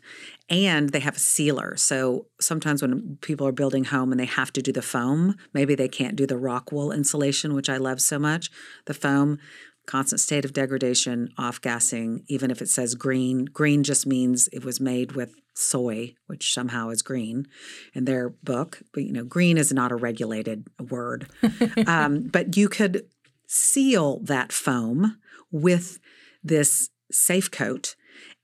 And 0.49 0.89
they 0.89 0.99
have 0.99 1.15
a 1.15 1.19
sealer. 1.19 1.75
So 1.75 2.27
sometimes 2.39 2.81
when 2.81 3.17
people 3.21 3.47
are 3.47 3.51
building 3.51 3.85
home 3.85 4.11
and 4.11 4.19
they 4.19 4.25
have 4.25 4.53
to 4.53 4.61
do 4.61 4.71
the 4.71 4.81
foam, 4.81 5.35
maybe 5.53 5.73
they 5.73 5.87
can't 5.87 6.15
do 6.15 6.27
the 6.27 6.37
rock 6.37 6.71
wool 6.71 6.91
insulation, 6.91 7.53
which 7.53 7.69
I 7.69 7.77
love 7.77 7.99
so 7.99 8.19
much. 8.19 8.51
The 8.85 8.93
foam 8.93 9.39
constant 9.85 10.19
state 10.19 10.45
of 10.45 10.53
degradation, 10.53 11.29
off 11.37 11.61
gassing, 11.61 12.23
even 12.27 12.51
if 12.51 12.61
it 12.61 12.69
says 12.69 12.95
green. 12.95 13.45
Green 13.45 13.83
just 13.83 14.05
means 14.05 14.47
it 14.51 14.63
was 14.63 14.79
made 14.79 15.13
with 15.13 15.35
soy, 15.53 16.15
which 16.27 16.53
somehow 16.53 16.89
is 16.89 17.01
green 17.01 17.47
in 17.93 18.05
their 18.05 18.29
book. 18.29 18.81
But 18.93 19.03
you 19.03 19.13
know, 19.13 19.23
green 19.23 19.57
is 19.57 19.71
not 19.71 19.91
a 19.91 19.95
regulated 19.95 20.67
word. 20.89 21.27
um, 21.87 22.23
but 22.23 22.57
you 22.57 22.69
could 22.69 23.05
seal 23.47 24.19
that 24.23 24.51
foam 24.51 25.17
with 25.51 25.99
this 26.43 26.89
safe 27.11 27.49
coat 27.51 27.95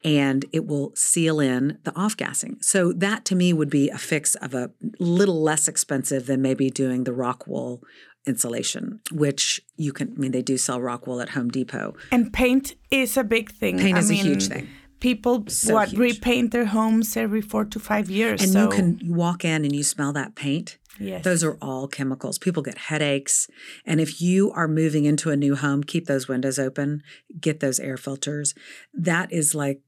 and 0.03 0.45
it 0.51 0.65
will 0.65 0.91
seal 0.95 1.39
in 1.39 1.77
the 1.83 1.95
off 1.95 2.17
gassing. 2.17 2.57
So 2.61 2.91
that 2.93 3.23
to 3.25 3.35
me 3.35 3.53
would 3.53 3.69
be 3.69 3.89
a 3.89 3.97
fix 3.97 4.35
of 4.35 4.53
a 4.55 4.71
little 4.99 5.41
less 5.41 5.67
expensive 5.67 6.25
than 6.25 6.41
maybe 6.41 6.69
doing 6.69 7.03
the 7.03 7.13
rock 7.13 7.45
wool 7.45 7.83
insulation, 8.25 8.99
which 9.11 9.61
you 9.77 9.93
can, 9.93 10.13
I 10.15 10.19
mean, 10.19 10.31
they 10.31 10.41
do 10.41 10.57
sell 10.57 10.79
rock 10.79 11.07
wool 11.07 11.21
at 11.21 11.29
Home 11.29 11.49
Depot. 11.49 11.95
And 12.11 12.31
paint 12.31 12.75
is 12.89 13.17
a 13.17 13.23
big 13.23 13.51
thing. 13.51 13.79
Paint 13.79 13.97
I 13.97 13.99
is 13.99 14.09
mean, 14.09 14.19
a 14.19 14.23
huge 14.23 14.47
thing. 14.47 14.67
People 14.99 15.45
so 15.47 15.73
what 15.73 15.89
huge. 15.89 15.99
repaint 15.99 16.51
their 16.51 16.65
homes 16.65 17.17
every 17.17 17.41
four 17.41 17.65
to 17.65 17.79
five 17.79 18.09
years. 18.09 18.41
And 18.41 18.51
so. 18.51 18.63
you 18.63 18.69
can 18.69 18.99
walk 19.15 19.43
in 19.43 19.65
and 19.65 19.75
you 19.75 19.83
smell 19.83 20.13
that 20.13 20.35
paint. 20.35 20.77
Yes. 20.99 21.23
Those 21.23 21.43
are 21.43 21.57
all 21.61 21.87
chemicals. 21.87 22.37
People 22.37 22.61
get 22.61 22.77
headaches. 22.77 23.47
And 23.85 23.99
if 23.99 24.21
you 24.21 24.51
are 24.51 24.67
moving 24.67 25.05
into 25.05 25.31
a 25.31 25.35
new 25.35 25.55
home, 25.55 25.83
keep 25.83 26.05
those 26.05 26.27
windows 26.27 26.59
open, 26.59 27.01
get 27.39 27.59
those 27.59 27.79
air 27.79 27.97
filters. 27.97 28.53
That 28.93 29.31
is 29.31 29.55
like 29.55 29.81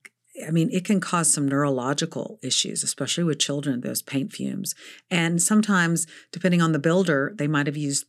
I 0.45 0.49
mean, 0.49 0.69
it 0.71 0.83
can 0.83 0.99
cause 0.99 1.31
some 1.31 1.47
neurological 1.47 2.39
issues, 2.41 2.83
especially 2.83 3.23
with 3.23 3.37
children, 3.37 3.81
those 3.81 4.01
paint 4.01 4.33
fumes. 4.33 4.73
And 5.11 5.41
sometimes, 5.41 6.07
depending 6.31 6.61
on 6.61 6.71
the 6.71 6.79
builder, 6.79 7.33
they 7.35 7.47
might 7.47 7.67
have 7.67 7.77
used 7.77 8.05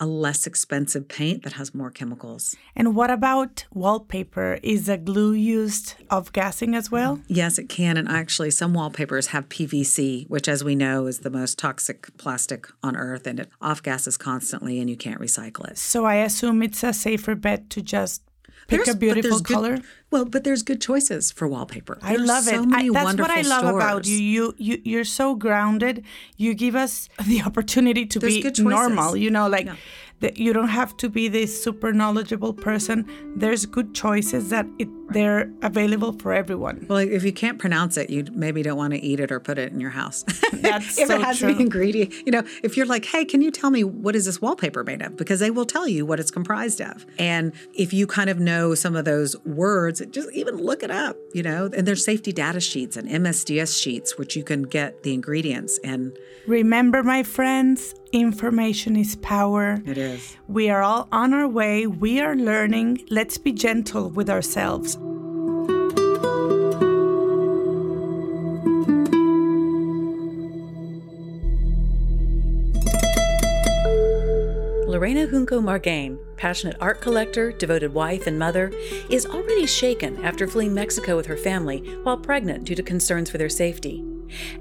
a 0.00 0.06
less 0.06 0.46
expensive 0.46 1.08
paint 1.08 1.42
that 1.42 1.54
has 1.54 1.74
more 1.74 1.90
chemicals. 1.90 2.54
And 2.76 2.94
what 2.94 3.10
about 3.10 3.64
wallpaper? 3.72 4.58
Is 4.62 4.88
a 4.88 4.96
glue 4.96 5.32
used 5.32 5.94
off 6.10 6.32
gassing 6.32 6.74
as 6.74 6.90
well? 6.90 7.20
Yes, 7.26 7.58
it 7.58 7.68
can. 7.68 7.96
And 7.96 8.08
actually, 8.08 8.50
some 8.50 8.74
wallpapers 8.74 9.28
have 9.28 9.48
PVC, 9.48 10.28
which, 10.28 10.48
as 10.48 10.62
we 10.62 10.74
know, 10.74 11.06
is 11.06 11.20
the 11.20 11.30
most 11.30 11.58
toxic 11.58 12.16
plastic 12.16 12.68
on 12.82 12.96
earth 12.96 13.26
and 13.26 13.40
it 13.40 13.48
off 13.60 13.82
gases 13.82 14.16
constantly 14.16 14.80
and 14.80 14.88
you 14.88 14.96
can't 14.96 15.20
recycle 15.20 15.68
it. 15.68 15.78
So 15.78 16.04
I 16.04 16.16
assume 16.16 16.62
it's 16.62 16.82
a 16.82 16.92
safer 16.92 17.34
bet 17.34 17.70
to 17.70 17.82
just 17.82 18.22
pick 18.68 18.84
There's- 18.84 18.94
a 18.94 18.98
beautiful 18.98 19.30
there's 19.30 19.40
good- 19.42 19.54
color. 19.54 19.78
well, 20.12 20.24
but 20.24 20.44
there's 20.44 20.62
good 20.62 20.80
choices 20.80 21.32
for 21.32 21.48
wallpaper. 21.48 21.98
I 22.02 22.16
There's 22.16 22.28
love 22.28 22.44
so 22.44 22.62
it. 22.62 22.68
I, 22.72 22.88
that's 22.92 23.18
what 23.18 23.30
I 23.30 23.40
love 23.40 23.64
about 23.74 24.06
you. 24.06 24.16
You 24.34 24.54
you 24.58 24.74
you're 24.84 25.04
so 25.20 25.34
grounded. 25.34 26.04
You 26.36 26.54
give 26.54 26.76
us 26.84 27.08
the 27.26 27.42
opportunity 27.48 28.04
to 28.06 28.18
There's 28.18 28.38
be 28.40 28.62
normal. 28.62 29.16
You 29.16 29.30
know, 29.30 29.48
like 29.48 29.66
Yeah. 29.66 29.76
That 30.20 30.38
you 30.38 30.52
don't 30.52 30.68
have 30.68 30.96
to 30.98 31.08
be 31.08 31.28
this 31.28 31.62
super 31.62 31.92
knowledgeable 31.92 32.52
person. 32.52 33.08
There's 33.36 33.66
good 33.66 33.94
choices 33.94 34.50
that 34.50 34.66
it, 34.78 34.88
they're 35.10 35.50
available 35.62 36.12
for 36.12 36.32
everyone. 36.32 36.86
Well, 36.88 36.98
if 36.98 37.24
you 37.24 37.32
can't 37.32 37.58
pronounce 37.58 37.96
it, 37.96 38.10
you 38.10 38.24
maybe 38.32 38.62
don't 38.62 38.76
want 38.76 38.92
to 38.94 39.00
eat 39.00 39.20
it 39.20 39.30
or 39.30 39.40
put 39.40 39.58
it 39.58 39.72
in 39.72 39.80
your 39.80 39.90
house. 39.90 40.22
That's 40.52 40.98
if 40.98 41.08
so 41.08 41.14
it 41.16 41.22
has 41.22 41.38
true. 41.38 41.54
the 41.54 41.60
ingredient, 41.60 42.12
you 42.26 42.32
know, 42.32 42.42
if 42.62 42.76
you're 42.76 42.86
like, 42.86 43.04
hey, 43.04 43.24
can 43.24 43.40
you 43.40 43.50
tell 43.50 43.70
me 43.70 43.84
what 43.84 44.16
is 44.16 44.26
this 44.26 44.40
wallpaper 44.40 44.84
made 44.84 45.02
of? 45.02 45.16
Because 45.16 45.40
they 45.40 45.50
will 45.50 45.64
tell 45.64 45.88
you 45.88 46.04
what 46.04 46.20
it's 46.20 46.30
comprised 46.30 46.80
of. 46.80 47.06
And 47.18 47.52
if 47.74 47.92
you 47.92 48.06
kind 48.06 48.28
of 48.28 48.38
know 48.38 48.74
some 48.74 48.96
of 48.96 49.04
those 49.04 49.36
words, 49.44 50.02
just 50.10 50.30
even 50.32 50.56
look 50.56 50.82
it 50.82 50.90
up, 50.90 51.16
you 51.32 51.42
know. 51.42 51.70
And 51.74 51.86
there's 51.86 52.04
safety 52.04 52.32
data 52.32 52.60
sheets 52.60 52.96
and 52.96 53.08
MSDS 53.08 53.80
sheets, 53.80 54.18
which 54.18 54.36
you 54.36 54.44
can 54.44 54.62
get 54.64 55.02
the 55.02 55.14
ingredients. 55.14 55.78
And 55.84 56.16
Remember, 56.46 57.02
my 57.02 57.22
friends, 57.22 57.94
information 58.12 58.96
is 58.96 59.16
power. 59.16 59.82
it 59.86 59.98
is. 59.98 60.36
We 60.46 60.70
are 60.70 60.82
all 60.82 61.08
on 61.12 61.34
our 61.34 61.48
way. 61.48 61.86
We 61.86 62.20
are 62.20 62.34
learning. 62.34 63.04
Let's 63.10 63.38
be 63.38 63.52
gentle 63.52 64.10
with 64.10 64.30
ourselves. 64.30 64.98
Lorena 74.98 75.28
Junco 75.28 75.60
Margain, 75.60 76.18
passionate 76.36 76.76
art 76.80 77.00
collector, 77.00 77.52
devoted 77.52 77.94
wife, 77.94 78.26
and 78.26 78.38
mother, 78.38 78.72
is 79.10 79.26
already 79.26 79.66
shaken 79.66 80.24
after 80.24 80.48
fleeing 80.48 80.74
Mexico 80.74 81.14
with 81.14 81.26
her 81.26 81.36
family 81.36 81.78
while 82.02 82.16
pregnant 82.16 82.64
due 82.64 82.74
to 82.74 82.82
concerns 82.82 83.30
for 83.30 83.38
their 83.38 83.48
safety. 83.48 84.07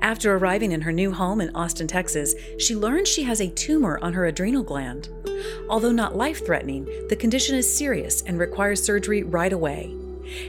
After 0.01 0.35
arriving 0.35 0.71
in 0.71 0.81
her 0.81 0.91
new 0.91 1.11
home 1.11 1.41
in 1.41 1.55
Austin, 1.55 1.87
Texas, 1.87 2.35
she 2.57 2.75
learns 2.75 3.07
she 3.07 3.23
has 3.23 3.41
a 3.41 3.49
tumor 3.49 3.99
on 4.01 4.13
her 4.13 4.25
adrenal 4.25 4.63
gland. 4.63 5.09
Although 5.69 5.91
not 5.91 6.15
life 6.15 6.45
threatening, 6.45 6.85
the 7.09 7.15
condition 7.15 7.55
is 7.55 7.77
serious 7.77 8.21
and 8.23 8.39
requires 8.39 8.83
surgery 8.83 9.23
right 9.23 9.53
away. 9.53 9.95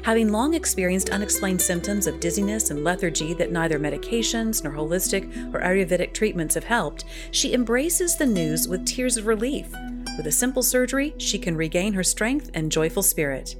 Having 0.02 0.32
long 0.32 0.54
experienced 0.54 1.10
unexplained 1.10 1.62
symptoms 1.62 2.06
of 2.06 2.20
dizziness 2.20 2.70
and 2.70 2.82
lethargy 2.82 3.34
that 3.34 3.52
neither 3.52 3.78
medications 3.78 4.64
nor 4.64 4.72
holistic 4.72 5.24
or 5.54 5.60
Ayurvedic 5.60 6.12
treatments 6.12 6.54
have 6.54 6.64
helped, 6.64 7.04
she 7.30 7.54
embraces 7.54 8.16
the 8.16 8.26
news 8.26 8.66
with 8.66 8.86
tears 8.86 9.16
of 9.16 9.26
relief. 9.26 9.68
With 10.16 10.26
a 10.26 10.32
simple 10.32 10.62
surgery, 10.62 11.14
she 11.18 11.38
can 11.38 11.56
regain 11.56 11.92
her 11.92 12.02
strength 12.02 12.50
and 12.54 12.72
joyful 12.72 13.02
spirit. 13.02 13.54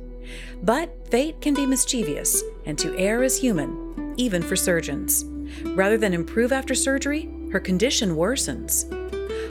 But 0.62 1.08
fate 1.08 1.40
can 1.40 1.54
be 1.54 1.66
mischievous, 1.66 2.42
and 2.66 2.76
to 2.80 2.96
err 2.98 3.22
is 3.22 3.38
human, 3.38 4.14
even 4.16 4.42
for 4.42 4.56
surgeons. 4.56 5.24
Rather 5.74 5.98
than 5.98 6.14
improve 6.14 6.52
after 6.52 6.74
surgery, 6.74 7.28
her 7.52 7.60
condition 7.60 8.16
worsens. 8.16 8.92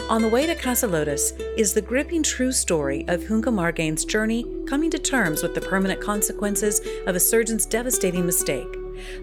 On 0.10 0.22
the 0.22 0.30
Way 0.30 0.46
to 0.46 0.56
Casa 0.56 0.88
Lotus 0.88 1.32
is 1.58 1.74
the 1.74 1.82
gripping 1.82 2.24
true 2.24 2.54
story 2.54 3.04
of 3.10 3.28
Junco 3.28 3.52
Margain's 3.52 4.06
journey 4.06 4.46
coming 4.66 4.90
to 4.92 4.98
terms 4.98 5.44
with 5.44 5.54
the 5.54 5.60
permanent 5.60 6.00
consequences 6.00 6.80
of 7.06 7.16
a 7.16 7.20
surgeon's 7.20 7.66
devastating 7.66 8.26
mistake. 8.26 8.68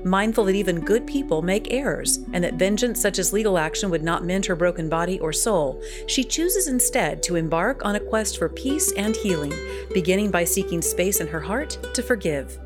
Mindful 0.04 0.44
that 0.44 0.54
even 0.54 0.80
good 0.80 1.06
people 1.06 1.42
make 1.42 1.72
errors 1.72 2.18
and 2.32 2.44
that 2.44 2.54
vengeance 2.54 3.00
such 3.00 3.18
as 3.18 3.32
legal 3.32 3.56
action 3.56 3.90
would 3.90 4.02
not 4.02 4.24
mend 4.24 4.46
her 4.46 4.54
broken 4.54 4.88
body 4.88 5.18
or 5.20 5.32
soul, 5.32 5.82
she 6.06 6.22
chooses 6.22 6.68
instead 6.68 7.22
to 7.22 7.36
embark 7.36 7.84
on 7.84 7.96
a 7.96 8.00
quest 8.00 8.38
for 8.38 8.48
peace 8.48 8.92
and 8.92 9.16
healing, 9.16 9.54
beginning 9.94 10.30
by 10.30 10.44
seeking 10.44 10.82
space 10.82 11.20
in 11.20 11.26
her 11.26 11.40
heart 11.40 11.78
to 11.94 12.02
forgive. 12.02 12.58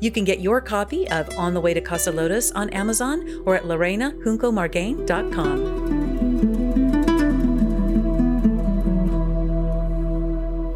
You 0.00 0.10
can 0.10 0.24
get 0.24 0.40
your 0.40 0.60
copy 0.60 1.08
of 1.10 1.28
On 1.36 1.54
the 1.54 1.60
Way 1.60 1.74
to 1.74 1.80
Casa 1.80 2.12
Lotus 2.12 2.50
on 2.52 2.70
Amazon 2.70 3.42
or 3.46 3.56
at 3.56 3.64
lorenajuncomargain.com. 3.64 5.90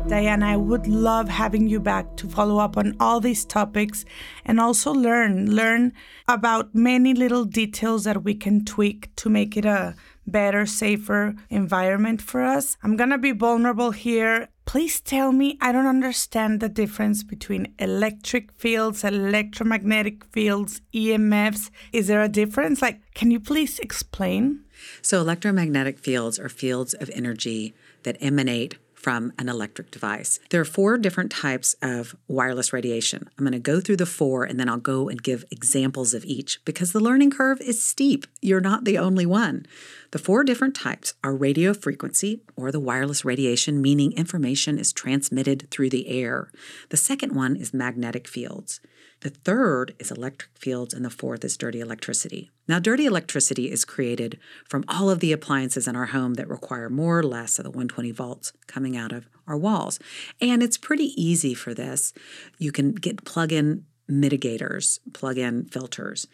Diana, 0.06 0.46
I 0.46 0.56
would 0.56 0.86
love 0.86 1.28
having 1.28 1.66
you 1.66 1.80
back 1.80 2.16
to 2.18 2.28
follow 2.28 2.58
up 2.58 2.76
on 2.76 2.94
all 3.00 3.20
these 3.20 3.44
topics 3.44 4.04
and 4.44 4.60
also 4.60 4.92
learn 4.92 5.50
learn 5.50 5.92
about 6.28 6.74
many 6.74 7.14
little 7.14 7.44
details 7.44 8.04
that 8.04 8.22
we 8.22 8.34
can 8.34 8.64
tweak 8.64 9.14
to 9.16 9.28
make 9.28 9.56
it 9.56 9.64
a 9.64 9.96
better, 10.26 10.66
safer 10.66 11.34
environment 11.50 12.22
for 12.22 12.42
us. 12.42 12.76
I'm 12.82 12.96
to 12.96 13.18
be 13.18 13.32
vulnerable 13.32 13.90
here. 13.90 14.48
Please 14.66 15.00
tell 15.00 15.30
me, 15.32 15.58
I 15.60 15.72
don't 15.72 15.86
understand 15.86 16.60
the 16.60 16.68
difference 16.68 17.22
between 17.22 17.74
electric 17.78 18.50
fields, 18.52 19.04
electromagnetic 19.04 20.24
fields, 20.26 20.80
EMFs. 20.94 21.70
Is 21.92 22.06
there 22.06 22.22
a 22.22 22.28
difference? 22.28 22.80
Like, 22.80 23.00
can 23.14 23.30
you 23.30 23.40
please 23.40 23.78
explain? 23.78 24.64
So, 25.02 25.20
electromagnetic 25.20 25.98
fields 25.98 26.38
are 26.38 26.48
fields 26.48 26.94
of 26.94 27.10
energy 27.14 27.74
that 28.04 28.16
emanate 28.20 28.76
from 29.04 29.30
an 29.38 29.50
electric 29.50 29.90
device. 29.90 30.40
There 30.48 30.62
are 30.62 30.64
four 30.64 30.96
different 30.96 31.30
types 31.30 31.76
of 31.82 32.16
wireless 32.26 32.72
radiation. 32.72 33.28
I'm 33.38 33.44
going 33.44 33.52
to 33.52 33.58
go 33.58 33.78
through 33.78 33.98
the 33.98 34.06
four 34.06 34.44
and 34.44 34.58
then 34.58 34.66
I'll 34.66 34.78
go 34.78 35.10
and 35.10 35.22
give 35.22 35.44
examples 35.50 36.14
of 36.14 36.24
each 36.24 36.64
because 36.64 36.92
the 36.92 37.00
learning 37.00 37.30
curve 37.30 37.60
is 37.60 37.82
steep. 37.82 38.26
You're 38.40 38.62
not 38.62 38.86
the 38.86 38.96
only 38.96 39.26
one. 39.26 39.66
The 40.14 40.20
four 40.20 40.44
different 40.44 40.76
types 40.76 41.14
are 41.24 41.34
radio 41.34 41.74
frequency, 41.74 42.40
or 42.54 42.70
the 42.70 42.78
wireless 42.78 43.24
radiation, 43.24 43.82
meaning 43.82 44.12
information 44.12 44.78
is 44.78 44.92
transmitted 44.92 45.68
through 45.72 45.90
the 45.90 46.06
air. 46.06 46.52
The 46.90 46.96
second 46.96 47.34
one 47.34 47.56
is 47.56 47.74
magnetic 47.74 48.28
fields. 48.28 48.78
The 49.22 49.30
third 49.30 49.96
is 49.98 50.12
electric 50.12 50.56
fields, 50.56 50.94
and 50.94 51.04
the 51.04 51.10
fourth 51.10 51.44
is 51.44 51.56
dirty 51.56 51.80
electricity. 51.80 52.52
Now, 52.68 52.78
dirty 52.78 53.06
electricity 53.06 53.72
is 53.72 53.84
created 53.84 54.38
from 54.68 54.84
all 54.86 55.10
of 55.10 55.18
the 55.18 55.32
appliances 55.32 55.88
in 55.88 55.96
our 55.96 56.06
home 56.06 56.34
that 56.34 56.48
require 56.48 56.88
more 56.88 57.18
or 57.18 57.24
less 57.24 57.58
of 57.58 57.64
the 57.64 57.70
120 57.70 58.12
volts 58.12 58.52
coming 58.68 58.96
out 58.96 59.10
of 59.10 59.28
our 59.48 59.56
walls. 59.56 59.98
And 60.40 60.62
it's 60.62 60.78
pretty 60.78 61.20
easy 61.20 61.54
for 61.54 61.74
this. 61.74 62.12
You 62.56 62.70
can 62.70 62.92
get 62.92 63.24
plug 63.24 63.50
in 63.52 63.84
mitigators, 64.08 65.00
plug 65.12 65.38
in 65.38 65.64
filters. 65.64 66.28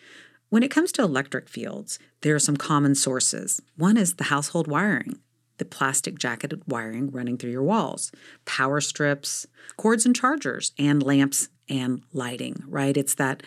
When 0.51 0.65
it 0.65 0.71
comes 0.71 0.91
to 0.93 1.03
electric 1.03 1.49
fields, 1.49 2.01
there 2.23 2.35
are 2.35 2.41
some 2.41 2.57
common 2.57 2.97
sources. 2.97 3.63
One 3.77 3.97
is 3.97 4.15
the 4.15 4.25
household 4.25 4.67
wiring, 4.67 5.21
the 5.59 5.65
plastic 5.65 6.19
jacketed 6.19 6.63
wiring 6.67 7.13
running 7.13 7.39
through 7.39 7.53
your 7.53 7.63
walls, 7.63 8.11
power 8.47 8.81
strips, 8.81 9.47
cords 9.77 10.05
and 10.05 10.15
chargers, 10.15 10.73
and 10.77 11.05
lamps 11.05 11.51
and 11.69 12.03
lighting, 12.13 12.65
right? 12.67 12.97
It's 12.97 13.15
that 13.15 13.45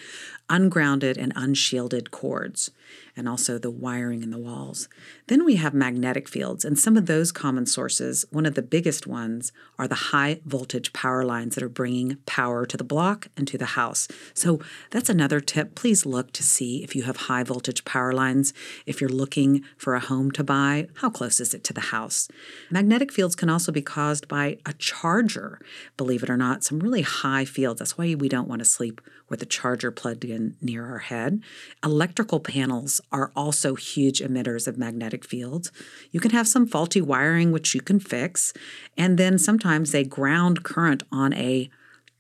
ungrounded 0.50 1.18
and 1.18 1.34
unshielded 1.36 2.10
cords, 2.12 2.72
and 3.16 3.30
also 3.30 3.58
the 3.58 3.72
wiring 3.72 4.24
in 4.24 4.32
the 4.32 4.38
walls. 4.38 4.88
Then 5.28 5.46
we 5.46 5.56
have 5.56 5.74
magnetic 5.74 6.28
fields, 6.28 6.66
and 6.66 6.78
some 6.78 6.98
of 6.98 7.06
those 7.06 7.32
common 7.32 7.66
sources, 7.66 8.26
one 8.32 8.46
of 8.46 8.56
the 8.56 8.62
biggest 8.62 9.06
ones, 9.08 9.52
are 9.78 9.88
the 9.88 9.96
high 9.96 10.42
voltage 10.46 10.94
power 10.94 11.24
lines 11.24 11.56
that 11.56 11.64
are 11.64 11.70
bringing 11.70 12.18
power 12.26 12.66
to 12.66 12.78
the 12.78 12.84
block 12.84 13.28
and 13.38 13.48
to 13.48 13.58
the 13.58 13.66
house. 13.66 14.08
So 14.34 14.60
that's 14.90 15.10
another 15.10 15.40
tip. 15.40 15.76
Please 15.76 16.06
look 16.06 16.32
to 16.34 16.44
see 16.44 16.84
if 16.84 16.96
you 16.96 17.04
have 17.04 17.18
high 17.18 17.44
voltage 17.44 17.86
power 17.86 18.14
lines. 18.14 18.54
If 18.86 19.02
you're 19.02 19.10
looking 19.10 19.64
for 19.78 19.96
a 19.96 20.00
home 20.00 20.32
to 20.32 20.44
buy, 20.44 20.88
how 20.96 21.10
close 21.10 21.40
is 21.40 21.54
it 21.54 21.64
to 21.66 21.74
the 21.74 21.82
house? 21.82 22.28
Magnetic 22.72 23.12
fields 23.12 23.36
can 23.36 23.50
also 23.50 23.72
be 23.72 23.82
caused 23.82 24.28
by 24.28 24.58
a 24.66 24.74
charger, 24.74 25.60
believe 25.98 26.24
it 26.24 26.30
or 26.30 26.38
not, 26.38 26.64
some 26.64 26.80
really 26.80 27.02
high 27.02 27.46
fields. 27.46 27.80
That's 27.80 27.98
why 27.98 28.16
we 28.16 28.30
don't 28.30 28.48
want 28.48 28.60
to 28.60 28.66
sleep 28.66 29.02
with 29.34 29.42
a 29.42 29.48
charger 29.48 29.90
plugged 29.90 30.24
in 30.24 30.56
near 30.62 30.86
our 30.86 31.00
head. 31.00 31.42
Electrical 31.84 32.40
panels 32.40 33.02
are 33.12 33.32
also 33.36 33.74
huge 33.74 34.20
emitters 34.20 34.68
of 34.68 34.78
magnetic 34.78 35.26
fields. 35.26 35.72
You 36.12 36.20
can 36.20 36.30
have 36.30 36.48
some 36.48 36.68
faulty 36.68 37.02
wiring, 37.02 37.52
which 37.52 37.74
you 37.74 37.82
can 37.82 38.00
fix, 38.00 38.54
and 38.96 39.18
then 39.18 39.40
sometimes 39.40 39.92
they 39.92 40.04
ground 40.04 40.62
current 40.62 41.02
on 41.12 41.34
a 41.34 41.68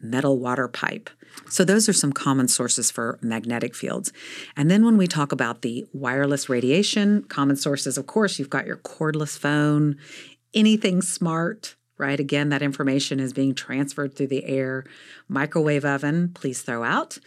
metal 0.02 0.40
water 0.40 0.68
pipe. 0.68 1.12
So, 1.52 1.64
those 1.64 1.88
are 1.88 1.94
some 1.94 2.14
common 2.14 2.48
sources 2.48 2.90
for 2.90 3.20
magnetic 3.22 3.76
fields. 3.76 4.12
And 4.58 4.72
then, 4.72 4.84
when 4.84 4.98
we 4.98 5.06
talk 5.06 5.32
about 5.32 5.62
the 5.62 5.86
wireless 5.94 6.50
radiation, 6.50 7.26
common 7.30 7.58
sources, 7.58 7.96
of 7.96 8.08
course, 8.08 8.40
you've 8.40 8.50
got 8.50 8.66
your 8.66 8.78
cordless 8.78 9.38
phone, 9.38 9.98
anything 10.56 11.04
smart, 11.04 11.76
right? 11.98 12.20
Again, 12.20 12.50
that 12.50 12.62
information 12.62 13.20
is 13.20 13.34
being 13.34 13.56
transferred 13.56 14.16
through 14.16 14.28
the 14.28 14.46
air. 14.46 14.86
Microwave 15.28 15.86
oven, 15.86 16.32
please 16.34 16.62
throw 16.62 16.84
out. 16.84 17.18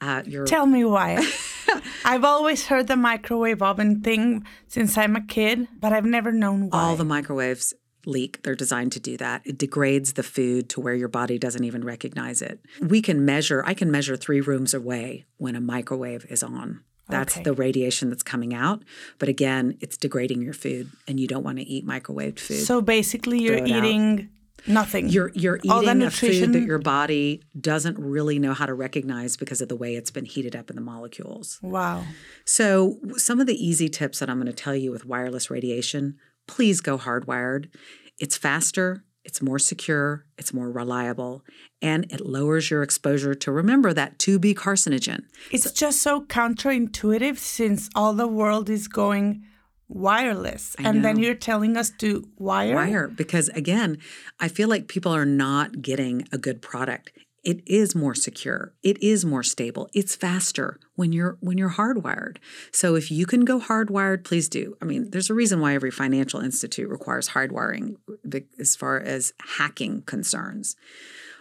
Uh, 0.00 0.22
your 0.26 0.46
Tell 0.46 0.66
me 0.66 0.84
why. 0.84 1.26
I've 2.04 2.24
always 2.24 2.66
heard 2.66 2.86
the 2.86 2.96
microwave 2.96 3.62
oven 3.62 4.00
thing 4.00 4.46
since 4.68 4.96
I'm 4.96 5.16
a 5.16 5.26
kid, 5.26 5.66
but 5.80 5.92
I've 5.92 6.04
never 6.04 6.30
known 6.30 6.70
why. 6.70 6.78
all 6.78 6.96
the 6.96 7.04
microwaves 7.04 7.74
leak. 8.06 8.42
They're 8.42 8.54
designed 8.54 8.92
to 8.92 9.00
do 9.00 9.16
that. 9.16 9.42
It 9.44 9.58
degrades 9.58 10.14
the 10.14 10.22
food 10.22 10.68
to 10.70 10.80
where 10.80 10.94
your 10.94 11.08
body 11.08 11.38
doesn't 11.38 11.64
even 11.64 11.84
recognize 11.84 12.40
it. 12.42 12.60
We 12.80 13.02
can 13.02 13.24
measure, 13.24 13.62
I 13.66 13.74
can 13.74 13.90
measure 13.90 14.16
three 14.16 14.40
rooms 14.40 14.72
away 14.72 15.26
when 15.36 15.56
a 15.56 15.60
microwave 15.60 16.24
is 16.30 16.42
on. 16.42 16.82
That's 17.08 17.34
Okay. 17.36 17.42
the 17.42 17.52
radiation 17.54 18.10
that's 18.10 18.22
coming 18.22 18.52
out. 18.54 18.82
But 19.18 19.28
again, 19.28 19.76
it's 19.80 19.96
degrading 19.96 20.42
your 20.42 20.52
food 20.52 20.90
and 21.06 21.18
you 21.18 21.26
don't 21.26 21.42
want 21.42 21.58
to 21.58 21.64
eat 21.64 21.86
microwaved 21.86 22.38
food. 22.38 22.64
So 22.64 22.80
basically, 22.80 23.40
you're 23.40 23.54
it 23.54 23.62
out. 23.62 23.68
eating 23.84 24.28
nothing. 24.66 25.08
you're 25.08 25.30
you're 25.34 25.58
All 25.70 25.82
eating 25.82 26.02
a 26.02 26.10
food 26.10 26.52
that 26.52 26.62
your 26.64 26.78
body 26.78 27.42
doesn't 27.58 27.98
really 27.98 28.38
know 28.38 28.52
how 28.54 28.66
to 28.66 28.74
recognize 28.74 29.36
because 29.36 29.60
of 29.60 29.68
the 29.68 29.76
way 29.76 29.94
it's 29.96 30.10
been 30.10 30.24
heated 30.26 30.54
up 30.54 30.68
in 30.68 30.76
the 30.76 30.82
molecules. 30.82 31.58
wow. 31.62 32.04
So, 32.44 32.98
some 33.16 33.40
of 33.40 33.46
the 33.46 33.54
easy 33.54 33.88
tips 33.88 34.18
that 34.18 34.28
I'm 34.28 34.36
going 34.40 34.46
to 34.46 34.52
tell 34.52 34.74
you 34.76 34.90
with 34.90 35.04
wireless 35.06 35.50
radiation, 35.50 36.16
please 36.46 36.80
go 36.80 36.98
hardwired. 36.98 37.68
It's 38.18 38.36
faster, 38.36 39.04
it's 39.28 39.42
more 39.42 39.58
secure, 39.58 40.24
it's 40.38 40.54
more 40.54 40.70
reliable, 40.70 41.44
and 41.82 42.10
it 42.10 42.22
lowers 42.24 42.70
your 42.70 42.82
exposure 42.82 43.34
to 43.34 43.52
remember 43.52 43.92
that 43.92 44.18
2B 44.18 44.54
carcinogen. 44.54 45.24
It's 45.52 45.70
just 45.70 46.00
so 46.00 46.22
counterintuitive 46.22 47.36
since 47.36 47.90
all 47.94 48.14
the 48.14 48.26
world 48.26 48.70
is 48.70 48.88
going 48.88 49.44
wireless. 49.86 50.74
and 50.78 51.04
then 51.04 51.18
you're 51.18 51.34
telling 51.34 51.76
us 51.76 51.90
to 51.98 52.26
wire? 52.38 52.74
Wire 52.74 53.08
because 53.08 53.50
again, 53.50 53.98
I 54.40 54.48
feel 54.48 54.68
like 54.68 54.88
people 54.88 55.14
are 55.14 55.26
not 55.26 55.82
getting 55.82 56.26
a 56.32 56.38
good 56.38 56.62
product. 56.62 57.12
It 57.48 57.62
is 57.66 57.94
more 57.94 58.14
secure. 58.14 58.74
It 58.82 59.02
is 59.02 59.24
more 59.24 59.42
stable. 59.42 59.88
It's 59.94 60.14
faster 60.14 60.78
when 60.96 61.14
you're 61.14 61.38
when 61.40 61.56
you're 61.56 61.70
hardwired. 61.70 62.36
So 62.72 62.94
if 62.94 63.10
you 63.10 63.24
can 63.24 63.46
go 63.46 63.58
hardwired, 63.58 64.22
please 64.22 64.50
do. 64.50 64.76
I 64.82 64.84
mean, 64.84 65.12
there's 65.12 65.30
a 65.30 65.34
reason 65.34 65.58
why 65.58 65.74
every 65.74 65.90
financial 65.90 66.40
institute 66.40 66.90
requires 66.90 67.30
hardwiring 67.30 67.96
as 68.60 68.76
far 68.76 69.00
as 69.00 69.32
hacking 69.56 70.02
concerns. 70.02 70.76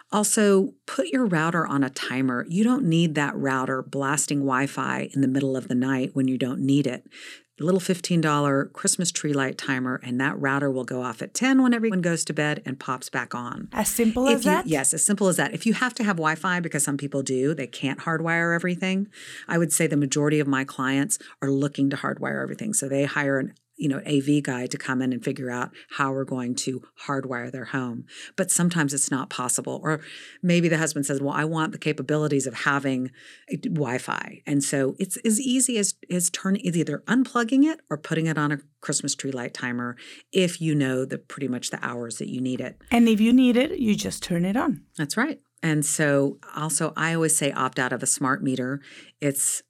Also, 0.09 0.75
put 0.85 1.07
your 1.07 1.25
router 1.25 1.67
on 1.67 1.83
a 1.83 1.89
timer. 1.89 2.45
You 2.47 2.63
don't 2.63 2.85
need 2.85 3.15
that 3.15 3.35
router 3.35 3.81
blasting 3.81 4.39
Wi 4.39 4.65
Fi 4.65 5.09
in 5.13 5.19
the 5.19 5.27
middle 5.27 5.57
of 5.57 5.67
the 5.67 5.75
night 5.75 6.11
when 6.13 6.29
you 6.29 6.37
don't 6.37 6.61
need 6.61 6.87
it. 6.87 7.05
Little 7.59 7.79
$15 7.79 8.71
Christmas 8.71 9.11
tree 9.11 9.33
light 9.33 9.57
timer, 9.57 9.99
and 10.03 10.21
that 10.21 10.39
router 10.39 10.69
will 10.69 10.83
go 10.83 11.01
off 11.01 11.23
at 11.23 11.33
10 11.33 11.63
when 11.63 11.73
everyone 11.73 12.01
goes 12.01 12.23
to 12.25 12.33
bed 12.33 12.61
and 12.65 12.79
pops 12.79 13.09
back 13.09 13.33
on. 13.33 13.67
As 13.73 13.89
simple 13.89 14.27
If 14.27 14.35
as 14.35 14.45
you, 14.45 14.51
that? 14.51 14.67
Yes, 14.67 14.93
as 14.93 15.03
simple 15.03 15.27
as 15.27 15.37
that. 15.37 15.53
If 15.55 15.65
you 15.65 15.73
have 15.73 15.95
to 15.95 16.03
have 16.03 16.17
Wi 16.17 16.35
Fi, 16.35 16.59
because 16.59 16.83
some 16.83 16.97
people 16.97 17.23
do, 17.23 17.55
they 17.55 17.65
can't 17.65 18.01
hardwire 18.01 18.53
everything. 18.53 19.07
I 19.47 19.57
would 19.57 19.73
say 19.73 19.87
the 19.87 19.97
majority 19.97 20.39
of 20.39 20.47
my 20.47 20.65
clients 20.65 21.17
are 21.41 21.49
looking 21.49 21.89
to 21.89 21.97
hardwire 21.97 22.43
everything. 22.43 22.73
So 22.73 22.87
they 22.87 23.05
hire 23.05 23.39
an 23.39 23.53
you 23.77 23.87
know, 23.87 24.01
AV 24.05 24.43
guy 24.43 24.65
to 24.67 24.77
come 24.77 25.01
in 25.01 25.13
and 25.13 25.23
figure 25.23 25.49
out 25.49 25.71
how 25.97 26.11
we're 26.11 26.25
going 26.25 26.55
to 26.55 26.83
hardwire 27.05 27.51
their 27.51 27.65
home. 27.65 28.05
But 28.35 28.51
sometimes 28.51 28.93
it's 28.93 29.11
not 29.11 29.29
possible. 29.29 29.79
Or 29.83 30.01
maybe 30.41 30.67
the 30.67 30.77
husband 30.77 31.05
says, 31.05 31.21
Well, 31.21 31.33
I 31.33 31.45
want 31.45 31.71
the 31.71 31.77
capabilities 31.77 32.47
of 32.47 32.53
having 32.53 33.11
eh, 33.49 33.57
Wi 33.63 33.97
Fi. 33.99 34.41
And 34.45 34.63
so 34.63 34.95
it's 34.99 35.17
as 35.17 35.39
easy 35.39 35.77
as, 35.77 35.93
as 36.11 36.29
turn 36.29 36.55
is 36.57 36.75
either 36.75 37.03
unplugging 37.07 37.63
it 37.63 37.79
or 37.89 37.97
putting 37.97 38.25
it 38.25 38.37
on 38.37 38.51
a 38.51 38.59
Christmas 38.81 39.15
tree 39.15 39.31
light 39.31 39.53
timer 39.53 39.95
if 40.31 40.59
you 40.59 40.75
know 40.75 41.05
the 41.05 41.17
pretty 41.17 41.47
much 41.47 41.69
the 41.69 41.79
hours 41.85 42.17
that 42.17 42.29
you 42.29 42.41
need 42.41 42.59
it. 42.61 42.77
And 42.91 43.07
if 43.07 43.21
you 43.21 43.31
need 43.31 43.57
it, 43.57 43.79
you 43.79 43.95
just 43.95 44.23
turn 44.23 44.45
it 44.45 44.57
on. 44.57 44.83
That's 44.97 45.17
right. 45.17 45.39
And 45.63 45.83
so, 45.85 46.37
also, 46.55 46.93
I 46.95 47.13
always 47.15 47.35
say 47.35 47.51
opt 47.51 47.79
out 47.79 47.91
of 47.91 48.03
a 48.03 48.05
smart 48.05 48.43
meter. 48.43 48.79
It's 49.19 49.63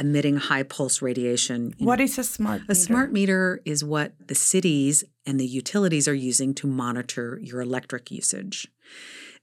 emitting 0.00 0.36
high 0.38 0.62
pulse 0.64 1.00
radiation. 1.02 1.74
You 1.76 1.84
know, 1.84 1.88
What 1.90 2.00
is 2.00 2.18
a 2.18 2.24
smart 2.24 2.62
meter? 2.62 2.72
a 2.72 2.74
smart 2.74 3.12
meter 3.12 3.60
is 3.64 3.84
what 3.84 4.14
the 4.26 4.34
cities 4.34 5.04
and 5.26 5.38
the 5.38 5.46
utilities 5.46 6.08
are 6.08 6.14
using 6.14 6.54
to 6.54 6.66
monitor 6.66 7.38
your 7.42 7.60
electric 7.60 8.10
usage. 8.10 8.66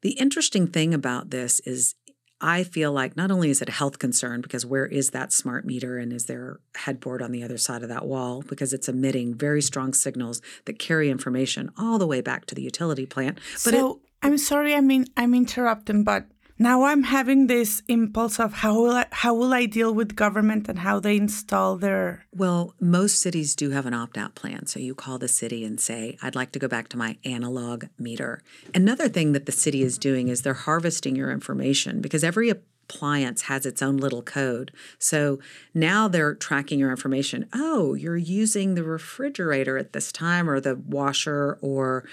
The 0.01 0.11
interesting 0.11 0.67
thing 0.67 0.93
about 0.93 1.29
this 1.29 1.59
is 1.61 1.95
I 2.39 2.63
feel 2.63 2.91
like 2.91 3.17
not 3.17 3.31
only 3.31 3.49
is 3.49 3.63
it 3.63 3.69
a 3.69 3.71
health 3.71 3.97
concern 3.97 4.41
because 4.41 4.63
where 4.65 4.85
is 4.85 5.09
that 5.11 5.33
smart 5.33 5.65
meter 5.65 5.97
and 5.97 6.13
is 6.13 6.25
there 6.25 6.59
a 6.75 6.79
headboard 6.79 7.21
on 7.23 7.31
the 7.31 7.41
other 7.43 7.57
side 7.57 7.81
of 7.81 7.89
that 7.89 8.05
wall 8.05 8.43
because 8.47 8.73
it's 8.73 8.87
emitting 8.87 9.33
very 9.33 9.61
strong 9.61 9.91
signals 9.93 10.39
that 10.65 10.77
carry 10.77 11.09
information 11.09 11.71
all 11.77 11.97
the 11.97 12.05
way 12.05 12.21
back 12.21 12.45
to 12.47 12.53
the 12.55 12.61
utility 12.61 13.07
plant. 13.07 13.39
But 13.65 13.73
it, 13.73 13.77
so 13.77 14.01
I'm 14.21 14.37
sorry, 14.37 14.75
I 14.75 14.81
mean 14.81 15.05
I'm 15.15 15.33
interrupting, 15.33 16.03
but 16.03 16.25
now 16.57 16.83
I'm 16.83 17.03
having 17.03 17.47
this 17.47 17.83
impulse 17.87 18.39
of 18.39 18.53
how 18.53 18.75
will 18.75 18.91
I, 18.91 19.05
how 19.11 19.33
will 19.33 19.53
I 19.53 19.65
deal 19.65 19.93
with 19.93 20.15
government 20.15 20.67
and 20.67 20.79
how 20.79 20.99
they 20.99 21.17
install 21.17 21.77
their 21.77 22.25
Well, 22.33 22.73
most 22.79 23.21
cities 23.21 23.55
do 23.55 23.71
have 23.71 23.85
an 23.85 23.93
opt 23.93 24.17
out 24.17 24.35
plan. 24.35 24.65
So 24.67 24.79
you 24.79 24.95
call 24.95 25.17
the 25.17 25.27
city 25.27 25.63
and 25.63 25.79
say, 25.79 26.17
I'd 26.21 26.35
like 26.35 26.51
to 26.53 26.59
go 26.59 26.67
back 26.67 26.89
to 26.89 26.97
my 26.97 27.17
analog 27.23 27.85
meter. 27.97 28.41
Another 28.73 29.09
thing 29.09 29.33
that 29.33 29.45
the 29.45 29.51
city 29.51 29.81
is 29.81 29.97
doing 29.97 30.27
is 30.27 30.41
they're 30.41 30.53
harvesting 30.53 31.15
your 31.15 31.31
information 31.31 32.01
because 32.01 32.23
every 32.23 32.49
appliance 32.49 33.43
has 33.43 33.65
its 33.65 33.81
own 33.81 33.97
little 33.97 34.21
code. 34.21 34.71
So 34.97 35.39
now 35.73 36.07
they're 36.07 36.35
tracking 36.35 36.79
your 36.79 36.89
information. 36.89 37.47
Oh, 37.53 37.93
you're 37.93 38.17
using 38.17 38.75
the 38.75 38.83
refrigerator 38.83 39.77
at 39.77 39.93
this 39.93 40.11
time 40.11 40.49
or 40.49 40.59
the 40.59 40.75
washer 40.75 41.57
or 41.61 42.05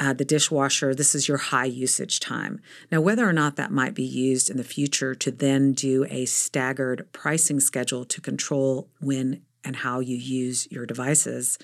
uh, 0.00 0.12
the 0.12 0.24
dishwasher, 0.24 0.94
this 0.94 1.14
is 1.14 1.28
your 1.28 1.36
high 1.36 1.64
usage 1.66 2.18
time. 2.18 2.60
Now, 2.90 3.00
whether 3.00 3.28
or 3.28 3.32
not 3.32 3.56
that 3.56 3.70
might 3.70 3.94
be 3.94 4.04
used 4.04 4.50
in 4.50 4.56
the 4.56 4.64
future 4.64 5.14
to 5.14 5.30
then 5.30 5.72
do 5.72 6.04
a 6.10 6.24
staggered 6.24 7.06
pricing 7.12 7.60
schedule 7.60 8.04
to 8.06 8.20
control 8.20 8.88
when 9.00 9.42
and 9.64 9.76
how 9.76 10.00
you 10.00 10.16
use 10.16 10.68
your 10.70 10.86
devices, 10.86 11.58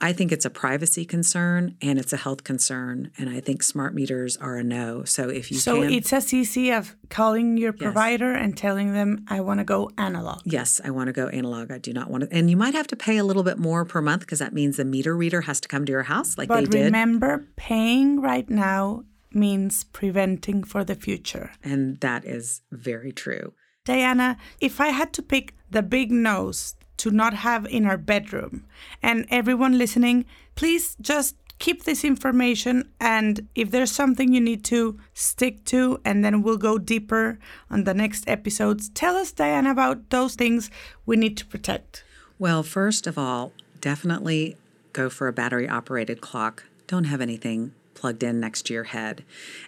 I 0.00 0.12
think 0.12 0.32
it's 0.32 0.44
a 0.44 0.50
privacy 0.50 1.04
concern 1.04 1.76
and 1.80 1.98
it's 1.98 2.12
a 2.12 2.16
health 2.16 2.44
concern. 2.44 3.10
And 3.18 3.28
I 3.30 3.40
think 3.40 3.62
smart 3.62 3.94
meters 3.94 4.36
are 4.36 4.56
a 4.56 4.64
no. 4.64 5.04
So 5.04 5.28
if 5.28 5.50
you 5.50 5.58
So 5.58 5.82
can, 5.82 5.92
it's 5.92 6.12
as 6.12 6.32
easy 6.34 6.70
of 6.72 6.96
calling 7.08 7.56
your 7.56 7.72
provider 7.72 8.32
and 8.32 8.56
telling 8.56 8.92
them 8.92 9.24
I 9.28 9.40
want 9.40 9.60
to 9.60 9.64
go 9.64 9.90
analog. 9.96 10.40
Yes, 10.44 10.80
I 10.84 10.90
want 10.90 11.06
to 11.08 11.12
go 11.12 11.28
analog. 11.28 11.70
I 11.70 11.78
do 11.78 11.92
not 11.92 12.10
want 12.10 12.24
to. 12.24 12.36
And 12.36 12.50
you 12.50 12.56
might 12.56 12.74
have 12.74 12.86
to 12.88 12.96
pay 12.96 13.16
a 13.18 13.24
little 13.24 13.42
bit 13.42 13.58
more 13.58 13.84
per 13.84 14.00
month 14.02 14.20
because 14.20 14.38
that 14.40 14.52
means 14.52 14.76
the 14.76 14.84
meter 14.84 15.16
reader 15.16 15.42
has 15.42 15.60
to 15.60 15.68
come 15.68 15.84
to 15.84 15.92
your 15.92 16.04
house 16.04 16.36
like 16.38 16.48
they 16.48 16.62
But 16.62 16.70
did. 16.70 16.84
remember, 16.86 17.46
paying 17.56 18.20
right 18.20 18.48
now 18.50 19.04
means 19.32 19.84
preventing 19.84 20.64
for 20.64 20.82
the 20.84 20.94
future. 20.94 21.52
and 21.62 22.00
that 22.00 22.24
is 22.24 22.62
very 22.72 23.12
true. 23.12 23.52
Diana, 23.84 24.36
if 24.60 24.80
I 24.80 24.88
had 24.88 25.12
to 25.12 25.22
pick 25.22 25.54
the 25.70 25.82
big 25.82 26.10
nose 26.10 26.74
to 26.98 27.10
not 27.10 27.34
have 27.34 27.66
in 27.66 27.86
our 27.86 27.96
bedroom, 27.96 28.64
and 29.02 29.26
everyone 29.30 29.78
listening, 29.78 30.24
please 30.54 30.96
just 31.00 31.36
keep 31.58 31.84
this 31.84 32.04
information. 32.04 32.88
And 33.00 33.48
if 33.54 33.70
there's 33.70 33.92
something 33.92 34.32
you 34.32 34.40
need 34.40 34.64
to 34.64 34.98
stick 35.14 35.64
to, 35.66 36.00
and 36.04 36.24
then 36.24 36.42
we'll 36.42 36.58
go 36.58 36.78
deeper 36.78 37.38
on 37.70 37.84
the 37.84 37.94
next 37.94 38.28
episodes, 38.28 38.88
tell 38.90 39.16
us, 39.16 39.32
Diana, 39.32 39.70
about 39.70 40.10
those 40.10 40.34
things 40.34 40.70
we 41.06 41.16
need 41.16 41.36
to 41.38 41.46
protect. 41.46 42.04
Well, 42.38 42.62
first 42.62 43.06
of 43.06 43.16
all, 43.16 43.52
definitely 43.80 44.56
go 44.92 45.08
for 45.08 45.28
a 45.28 45.32
battery 45.32 45.68
operated 45.68 46.20
clock. 46.20 46.64
Don't 46.86 47.04
have 47.04 47.20
anything 47.20 47.72
plugged 47.96 48.22
in 48.22 48.38
next 48.38 48.66
to 48.66 48.74
your 48.74 48.84
head. 48.84 49.24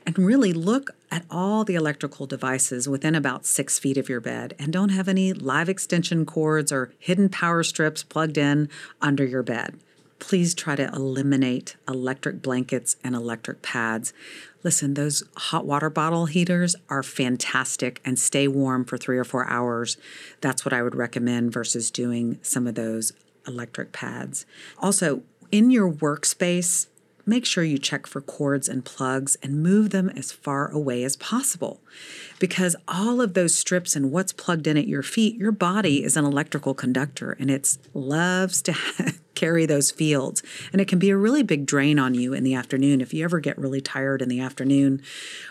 And 0.06 0.16
really 0.16 0.52
look 0.52 0.90
at 1.10 1.24
all 1.30 1.64
the 1.64 1.74
electrical 1.74 2.26
devices 2.26 2.88
within 2.88 3.16
about 3.16 3.46
six 3.46 3.78
feet 3.78 3.96
of 3.96 4.08
your 4.08 4.20
bed 4.20 4.54
and 4.58 4.72
don't 4.72 4.90
have 4.90 5.08
any 5.08 5.32
live 5.32 5.68
extension 5.68 6.24
cords 6.24 6.70
or 6.70 6.92
hidden 6.98 7.28
power 7.28 7.64
strips 7.64 8.04
plugged 8.04 8.38
in 8.38 8.68
under 9.00 9.24
your 9.24 9.42
bed. 9.42 9.80
Please 10.20 10.54
try 10.54 10.76
to 10.76 10.88
eliminate 10.88 11.76
electric 11.88 12.42
blankets 12.42 12.96
and 13.02 13.14
electric 13.14 13.62
pads. 13.62 14.12
Listen, 14.64 14.94
those 14.94 15.22
hot 15.36 15.64
water 15.64 15.88
bottle 15.88 16.26
heaters 16.26 16.74
are 16.90 17.04
fantastic 17.04 18.00
and 18.04 18.18
stay 18.18 18.48
warm 18.48 18.84
for 18.84 18.98
three 18.98 19.16
or 19.16 19.24
four 19.24 19.48
hours. 19.48 19.96
That's 20.40 20.64
what 20.64 20.72
I 20.72 20.82
would 20.82 20.96
recommend 20.96 21.52
versus 21.52 21.90
doing 21.90 22.38
some 22.42 22.66
of 22.66 22.74
those 22.74 23.12
electric 23.46 23.92
pads. 23.92 24.44
Also, 24.78 25.22
in 25.52 25.70
your 25.70 25.90
workspace, 25.90 26.88
make 27.28 27.44
sure 27.44 27.62
you 27.62 27.78
check 27.78 28.06
for 28.06 28.20
cords 28.20 28.68
and 28.68 28.84
plugs 28.84 29.36
and 29.42 29.62
move 29.62 29.90
them 29.90 30.08
as 30.10 30.32
far 30.32 30.70
away 30.70 31.04
as 31.04 31.16
possible. 31.16 31.80
Because 32.38 32.74
all 32.88 33.20
of 33.20 33.34
those 33.34 33.54
strips 33.54 33.94
and 33.94 34.10
what's 34.10 34.32
plugged 34.32 34.66
in 34.66 34.78
at 34.78 34.88
your 34.88 35.02
feet, 35.02 35.36
your 35.36 35.52
body 35.52 36.02
is 36.02 36.16
an 36.16 36.24
electrical 36.24 36.72
conductor 36.72 37.36
and 37.38 37.50
it 37.50 37.76
loves 37.92 38.62
to 38.62 38.74
carry 39.34 39.66
those 39.66 39.90
fields. 39.90 40.42
And 40.72 40.80
it 40.80 40.88
can 40.88 40.98
be 40.98 41.10
a 41.10 41.16
really 41.16 41.42
big 41.42 41.66
drain 41.66 41.98
on 41.98 42.14
you 42.14 42.32
in 42.32 42.44
the 42.44 42.54
afternoon. 42.54 43.00
If 43.00 43.12
you 43.12 43.24
ever 43.24 43.40
get 43.40 43.58
really 43.58 43.82
tired 43.82 44.22
in 44.22 44.28
the 44.28 44.40
afternoon 44.40 45.02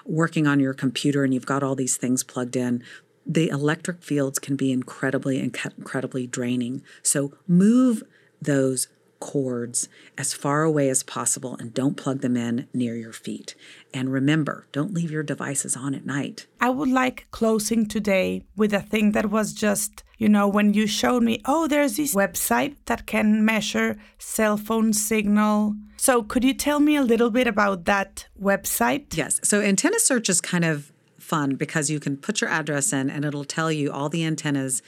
working 0.04 0.48
on 0.48 0.60
your 0.60 0.74
computer 0.74 1.24
and 1.24 1.34
you've 1.34 1.46
got 1.46 1.64
all 1.64 1.76
these 1.76 1.96
things 1.96 2.24
plugged 2.24 2.56
in, 2.56 2.84
the 3.26 3.50
electric 3.50 4.02
fields 4.02 4.40
can 4.40 4.56
be 4.56 4.72
incredibly, 4.72 5.40
incredibly 5.40 6.26
draining. 6.26 6.82
So 7.04 7.34
move 7.48 8.04
those 8.42 8.88
cords 9.20 9.90
as 10.18 10.34
far 10.34 10.64
away 10.64 10.90
as 10.90 11.04
possible 11.04 11.56
and 11.60 11.74
don't 11.74 11.98
plug 11.98 12.22
them 12.22 12.38
in 12.38 12.68
near 12.74 12.96
your 12.96 13.14
feet. 13.14 13.56
And 13.94 14.12
remember, 14.12 14.68
don't 14.72 14.94
leave 14.94 15.12
your 15.12 15.24
devices 15.24 15.76
on 15.76 15.96
at 15.96 16.06
night. 16.06 16.48
I 16.60 16.70
would 16.70 16.90
like 16.90 17.28
closing 17.32 17.88
today 17.88 18.44
with 18.56 18.74
a 18.74 18.82
thing 18.82 19.12
that 19.14 19.30
was 19.30 19.54
just 19.54 20.04
you 20.18 20.28
know, 20.28 20.48
when 20.48 20.74
you 20.74 20.88
showed 20.88 21.22
me, 21.22 21.42
oh, 21.46 21.68
there's 21.68 21.98
this 21.98 22.16
website 22.16 22.76
that 22.86 23.06
can 23.06 23.46
measure 23.46 23.98
cell 24.18 24.58
phone 24.58 24.92
signal. 24.94 25.76
So, 25.98 26.24
could 26.24 26.44
you 26.44 26.54
tell 26.54 26.80
me 26.80 26.96
a 26.96 27.04
little 27.04 27.30
bit 27.30 27.48
about 27.48 27.86
that 27.86 28.28
website? 28.42 29.16
Yes. 29.16 29.40
So, 29.44 29.62
antenna 29.62 30.00
search 30.00 30.28
is 30.28 30.42
kind 30.42 30.66
of 30.66 30.92
fun 31.20 31.56
because 31.56 31.90
you 31.90 32.00
can 32.00 32.18
put 32.18 32.42
your 32.42 32.50
address 32.50 32.94
in 32.94 33.10
and 33.10 33.26
it'll 33.26 33.44
tell 33.44 33.72
you 33.72 33.92
all 33.92 34.10
the 34.10 34.26
antennas 34.26 34.82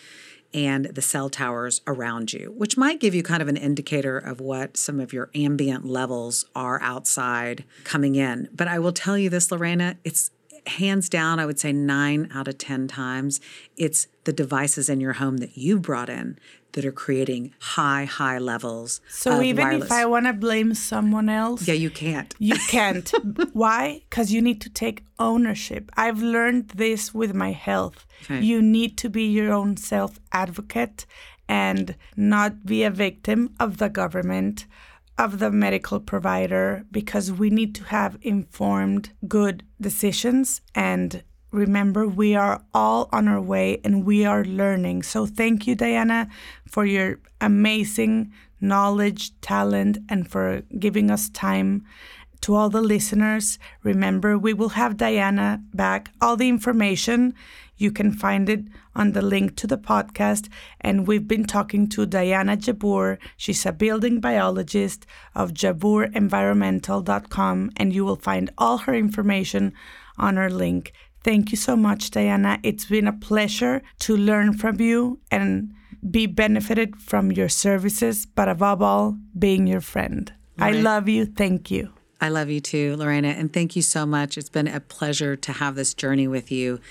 and 0.54 0.86
the 0.86 1.02
cell 1.02 1.30
towers 1.30 1.82
around 1.86 2.34
you, 2.34 2.54
which 2.58 2.78
might 2.78 3.00
give 3.00 3.14
you 3.14 3.24
kind 3.24 3.42
of 3.42 3.48
an 3.48 3.58
indicator 3.58 4.18
of 4.18 4.40
what 4.42 4.78
some 4.78 5.00
of 5.00 5.14
your 5.14 5.30
ambient 5.36 5.86
levels 5.86 6.46
are 6.56 6.82
outside 6.82 7.64
coming 7.84 8.16
in. 8.16 8.50
But 8.54 8.68
I 8.68 8.80
will 8.80 8.94
tell 8.94 9.18
you 9.18 9.30
this, 9.30 9.52
Lorena, 9.52 9.98
it's 10.04 10.32
hands 10.68 11.10
down, 11.10 11.40
I 11.40 11.46
would 11.46 11.60
say 11.60 11.72
nine 11.72 12.30
out 12.34 12.48
of 12.48 12.58
10 12.58 12.88
times, 12.88 13.40
it's 13.78 14.08
the 14.24 14.34
devices 14.34 14.90
in 14.90 15.00
your 15.00 15.14
home 15.14 15.38
that 15.38 15.58
you 15.58 15.80
brought 15.80 16.10
in 16.10 16.38
that 16.74 16.86
are 16.86 16.92
creating 16.92 17.54
high, 17.60 18.06
high 18.06 18.38
levels. 18.38 19.02
So 19.10 19.42
even 19.42 19.66
wireless. 19.66 19.86
if 19.86 19.92
I 19.92 20.06
want 20.06 20.26
to 20.26 20.34
blame 20.34 20.74
someone 20.74 21.30
else, 21.30 21.68
yeah, 21.68 21.74
you 21.74 21.90
can't. 21.90 22.34
You 22.40 22.56
can't. 22.70 23.12
Why? 23.54 24.02
Because 24.10 24.32
you 24.32 24.42
need 24.42 24.62
to 24.62 24.70
take 24.70 25.04
ownership. 25.18 25.92
I've 25.98 26.22
learned 26.22 26.70
this 26.70 27.14
with 27.14 27.34
my 27.34 27.52
health. 27.52 28.06
Okay. 28.24 28.42
You 28.42 28.62
need 28.62 28.98
to 29.00 29.10
be 29.10 29.24
your 29.24 29.52
own 29.52 29.78
self 29.78 30.20
advocate 30.32 31.06
and 31.48 31.96
not 32.16 32.66
be 32.66 32.84
a 32.84 32.92
victim 32.92 33.56
of 33.60 33.78
the 33.78 33.90
government 33.90 34.66
of 35.18 35.40
the 35.40 35.52
medical 35.52 36.00
provider 36.00 36.86
because 36.92 37.32
we 37.32 37.50
need 37.50 37.76
to 37.76 37.84
have 37.86 38.18
informed, 38.22 39.12
good 39.28 39.64
decisions. 39.82 40.62
And 40.74 41.24
remember, 41.52 42.08
we 42.08 42.36
are 42.36 42.62
all 42.74 43.10
on 43.12 43.28
our 43.28 43.42
way 43.42 43.80
and 43.84 44.06
we 44.06 44.26
are 44.26 44.44
learning. 44.44 45.04
So 45.04 45.26
thank 45.26 45.68
you, 45.68 45.76
Diana, 45.76 46.30
for 46.68 46.86
your 46.86 47.20
amazing 47.42 48.32
knowledge, 48.62 49.40
talent, 49.42 49.98
and 50.10 50.30
for 50.30 50.62
giving 50.78 51.12
us 51.12 51.30
time. 51.30 51.86
To 52.44 52.56
all 52.56 52.70
the 52.70 52.82
listeners, 52.82 53.60
remember 53.84 54.38
we 54.38 54.54
will 54.54 54.70
have 54.70 54.96
Diana 54.96 55.62
back. 55.74 56.12
All 56.22 56.38
the 56.38 56.48
information 56.48 57.34
you 57.80 57.92
can 57.92 58.12
find 58.12 58.48
it 58.50 58.66
on 58.94 59.14
the 59.14 59.22
link 59.22 59.56
to 59.56 59.66
the 59.66 59.78
podcast. 59.78 60.50
And 60.82 61.08
we've 61.08 61.28
been 61.28 61.46
talking 61.46 61.88
to 61.90 62.06
Diana 62.06 62.58
Jabbour. 62.58 63.18
She's 63.38 63.66
a 63.66 63.72
building 63.72 64.20
biologist 64.20 65.06
of 65.34 65.54
jabbourenvironmental.com, 65.54 67.72
and 67.78 67.94
you 67.94 68.04
will 68.06 68.18
find 68.18 68.52
all 68.58 68.80
her 68.80 68.94
information 68.94 69.74
on 70.18 70.38
our 70.38 70.50
link. 70.50 70.92
Thank 71.24 71.52
you 71.52 71.58
so 71.58 71.76
much, 71.76 72.12
Diana. 72.12 72.60
It's 72.64 72.86
been 72.86 73.08
a 73.08 73.14
pleasure 73.14 73.82
to 74.00 74.16
learn 74.16 74.54
from 74.54 74.80
you 74.80 75.20
and 75.30 75.74
be 76.10 76.28
benefited 76.28 76.96
from 76.96 77.32
your 77.32 77.50
services, 77.50 78.26
but 78.26 78.48
above 78.48 78.82
all, 78.82 79.18
being 79.38 79.68
your 79.68 79.82
friend. 79.82 80.32
Right. 80.58 80.76
I 80.76 80.80
love 80.80 81.10
you. 81.10 81.26
Thank 81.26 81.72
you. 81.72 81.92
I 82.22 82.30
love 82.30 82.50
you 82.50 82.60
too, 82.60 82.98
Lorena, 82.98 83.30
and 83.30 83.52
thank 83.52 83.76
you 83.78 83.82
so 83.82 84.06
much. 84.06 84.38
It's 84.38 84.50
been 84.50 84.68
a 84.68 84.82
pleasure 84.82 85.38
to 85.38 85.54
have 85.54 85.76
this 85.76 85.94
journey 85.94 86.28
with 86.28 86.52
you 86.52 86.82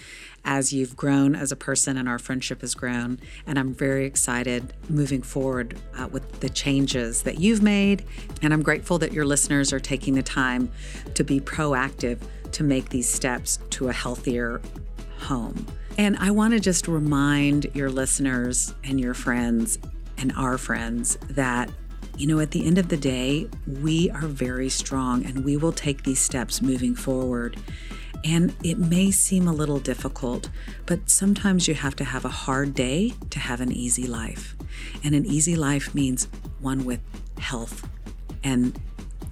as 0.48 0.72
you've 0.72 0.96
grown 0.96 1.36
as 1.36 1.52
a 1.52 1.56
person 1.56 1.98
and 1.98 2.08
our 2.08 2.18
friendship 2.18 2.62
has 2.62 2.74
grown. 2.74 3.20
And 3.46 3.58
I'm 3.58 3.74
very 3.74 4.06
excited 4.06 4.72
moving 4.88 5.20
forward 5.20 5.78
uh, 5.98 6.08
with 6.08 6.40
the 6.40 6.48
changes 6.48 7.22
that 7.24 7.38
you've 7.38 7.62
made. 7.62 8.06
And 8.40 8.54
I'm 8.54 8.62
grateful 8.62 8.96
that 9.00 9.12
your 9.12 9.26
listeners 9.26 9.74
are 9.74 9.78
taking 9.78 10.14
the 10.14 10.22
time 10.22 10.70
to 11.12 11.22
be 11.22 11.38
proactive 11.38 12.18
to 12.52 12.64
make 12.64 12.88
these 12.88 13.06
steps 13.06 13.58
to 13.70 13.90
a 13.90 13.92
healthier 13.92 14.62
home. 15.18 15.66
And 15.98 16.16
I 16.16 16.30
want 16.30 16.54
to 16.54 16.60
just 16.60 16.88
remind 16.88 17.66
your 17.74 17.90
listeners 17.90 18.74
and 18.84 18.98
your 18.98 19.12
friends 19.12 19.78
and 20.16 20.32
our 20.32 20.56
friends 20.56 21.18
that 21.28 21.68
you 22.16 22.26
know, 22.26 22.40
at 22.40 22.50
the 22.50 22.66
end 22.66 22.78
of 22.78 22.88
the 22.88 22.96
day, 22.96 23.48
we 23.80 24.10
are 24.10 24.26
very 24.26 24.68
strong 24.68 25.24
and 25.24 25.44
we 25.44 25.56
will 25.56 25.70
take 25.70 26.02
these 26.02 26.18
steps 26.18 26.60
moving 26.60 26.96
forward. 26.96 27.56
And 28.24 28.54
it 28.64 28.78
may 28.78 29.10
seem 29.10 29.46
a 29.46 29.52
little 29.52 29.78
difficult, 29.78 30.50
but 30.86 31.08
sometimes 31.08 31.68
you 31.68 31.74
have 31.74 31.96
to 31.96 32.04
have 32.04 32.24
a 32.24 32.30
hard 32.30 32.74
day 32.74 33.14
to 33.30 33.38
have 33.38 33.60
an 33.60 33.72
easy 33.72 34.06
life. 34.06 34.56
And 35.04 35.14
an 35.14 35.24
easy 35.26 35.56
life 35.56 35.94
means 35.94 36.28
one 36.60 36.84
with 36.84 37.00
health 37.38 37.88
and 38.42 38.78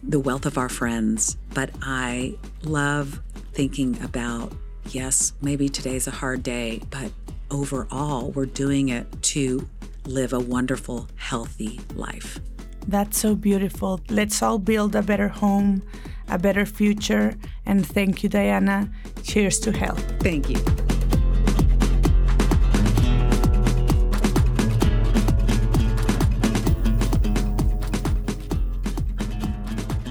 the 0.03 0.21
wealth 0.21 0.47
of 0.47 0.57
our 0.57 0.69
friends. 0.69 1.37
But 1.55 1.71
I 1.83 2.37
love 2.63 3.21
thinking 3.53 4.01
about 4.03 4.53
yes, 4.91 5.33
maybe 5.41 5.69
today's 5.69 6.07
a 6.07 6.13
hard 6.13 6.43
day, 6.43 6.81
but 6.91 7.11
overall, 7.51 8.31
we're 8.33 8.47
doing 8.47 8.91
it 8.91 9.07
to 9.23 9.69
live 10.05 10.33
a 10.33 10.41
wonderful, 10.41 11.09
healthy 11.17 11.81
life. 11.95 12.39
That's 12.87 13.19
so 13.19 13.35
beautiful. 13.35 14.01
Let's 14.09 14.43
all 14.43 14.59
build 14.59 14.95
a 14.95 15.03
better 15.03 15.29
home, 15.29 15.83
a 16.29 16.39
better 16.39 16.67
future. 16.67 17.35
And 17.65 17.87
thank 17.87 18.23
you, 18.23 18.29
Diana. 18.29 18.91
Cheers 19.23 19.59
to 19.61 19.73
health. 19.73 20.05
Thank 20.21 20.49
you. 20.51 20.57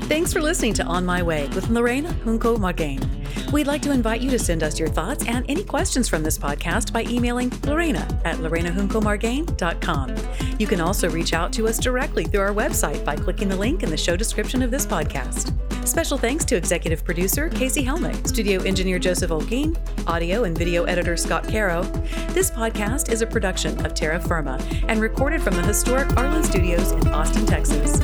Thanks 0.07 0.31
for 0.31 0.41
listening 0.41 0.73
to 0.75 0.83
On 0.83 1.05
My 1.05 1.23
Way 1.23 1.47
with 1.49 1.67
Lorena 1.69 2.13
Junco 2.23 2.57
Margain. 2.57 3.03
We'd 3.51 3.67
like 3.67 3.81
to 3.83 3.91
invite 3.91 4.21
you 4.21 4.29
to 4.31 4.39
send 4.39 4.63
us 4.63 4.79
your 4.79 4.87
thoughts 4.87 5.25
and 5.27 5.45
any 5.49 5.63
questions 5.63 6.07
from 6.07 6.23
this 6.23 6.37
podcast 6.37 6.93
by 6.93 7.03
emailing 7.03 7.51
Lorena 7.65 8.07
at 8.23 8.37
lorenajuncomargain.com. 8.37 10.15
You 10.59 10.67
can 10.67 10.81
also 10.81 11.09
reach 11.09 11.33
out 11.33 11.51
to 11.53 11.67
us 11.67 11.77
directly 11.77 12.25
through 12.25 12.41
our 12.41 12.53
website 12.53 13.03
by 13.03 13.15
clicking 13.15 13.49
the 13.49 13.55
link 13.55 13.83
in 13.83 13.89
the 13.89 13.97
show 13.97 14.15
description 14.15 14.61
of 14.61 14.71
this 14.71 14.85
podcast. 14.85 15.53
Special 15.85 16.17
thanks 16.17 16.43
to 16.45 16.55
executive 16.55 17.05
producer 17.05 17.47
Casey 17.47 17.83
Helmick, 17.85 18.27
studio 18.27 18.61
engineer 18.63 18.97
Joseph 18.97 19.29
Olkeen, 19.29 19.77
audio 20.07 20.43
and 20.43 20.57
video 20.57 20.83
editor 20.85 21.15
Scott 21.15 21.47
Caro. 21.47 21.83
This 22.33 22.49
podcast 22.49 23.11
is 23.11 23.21
a 23.21 23.27
production 23.27 23.85
of 23.85 23.93
Terra 23.93 24.19
Firma 24.19 24.59
and 24.87 24.99
recorded 24.99 25.43
from 25.43 25.55
the 25.55 25.61
historic 25.61 26.07
Arlyn 26.09 26.43
Studios 26.43 26.91
in 26.91 27.07
Austin, 27.09 27.45
Texas. 27.45 28.01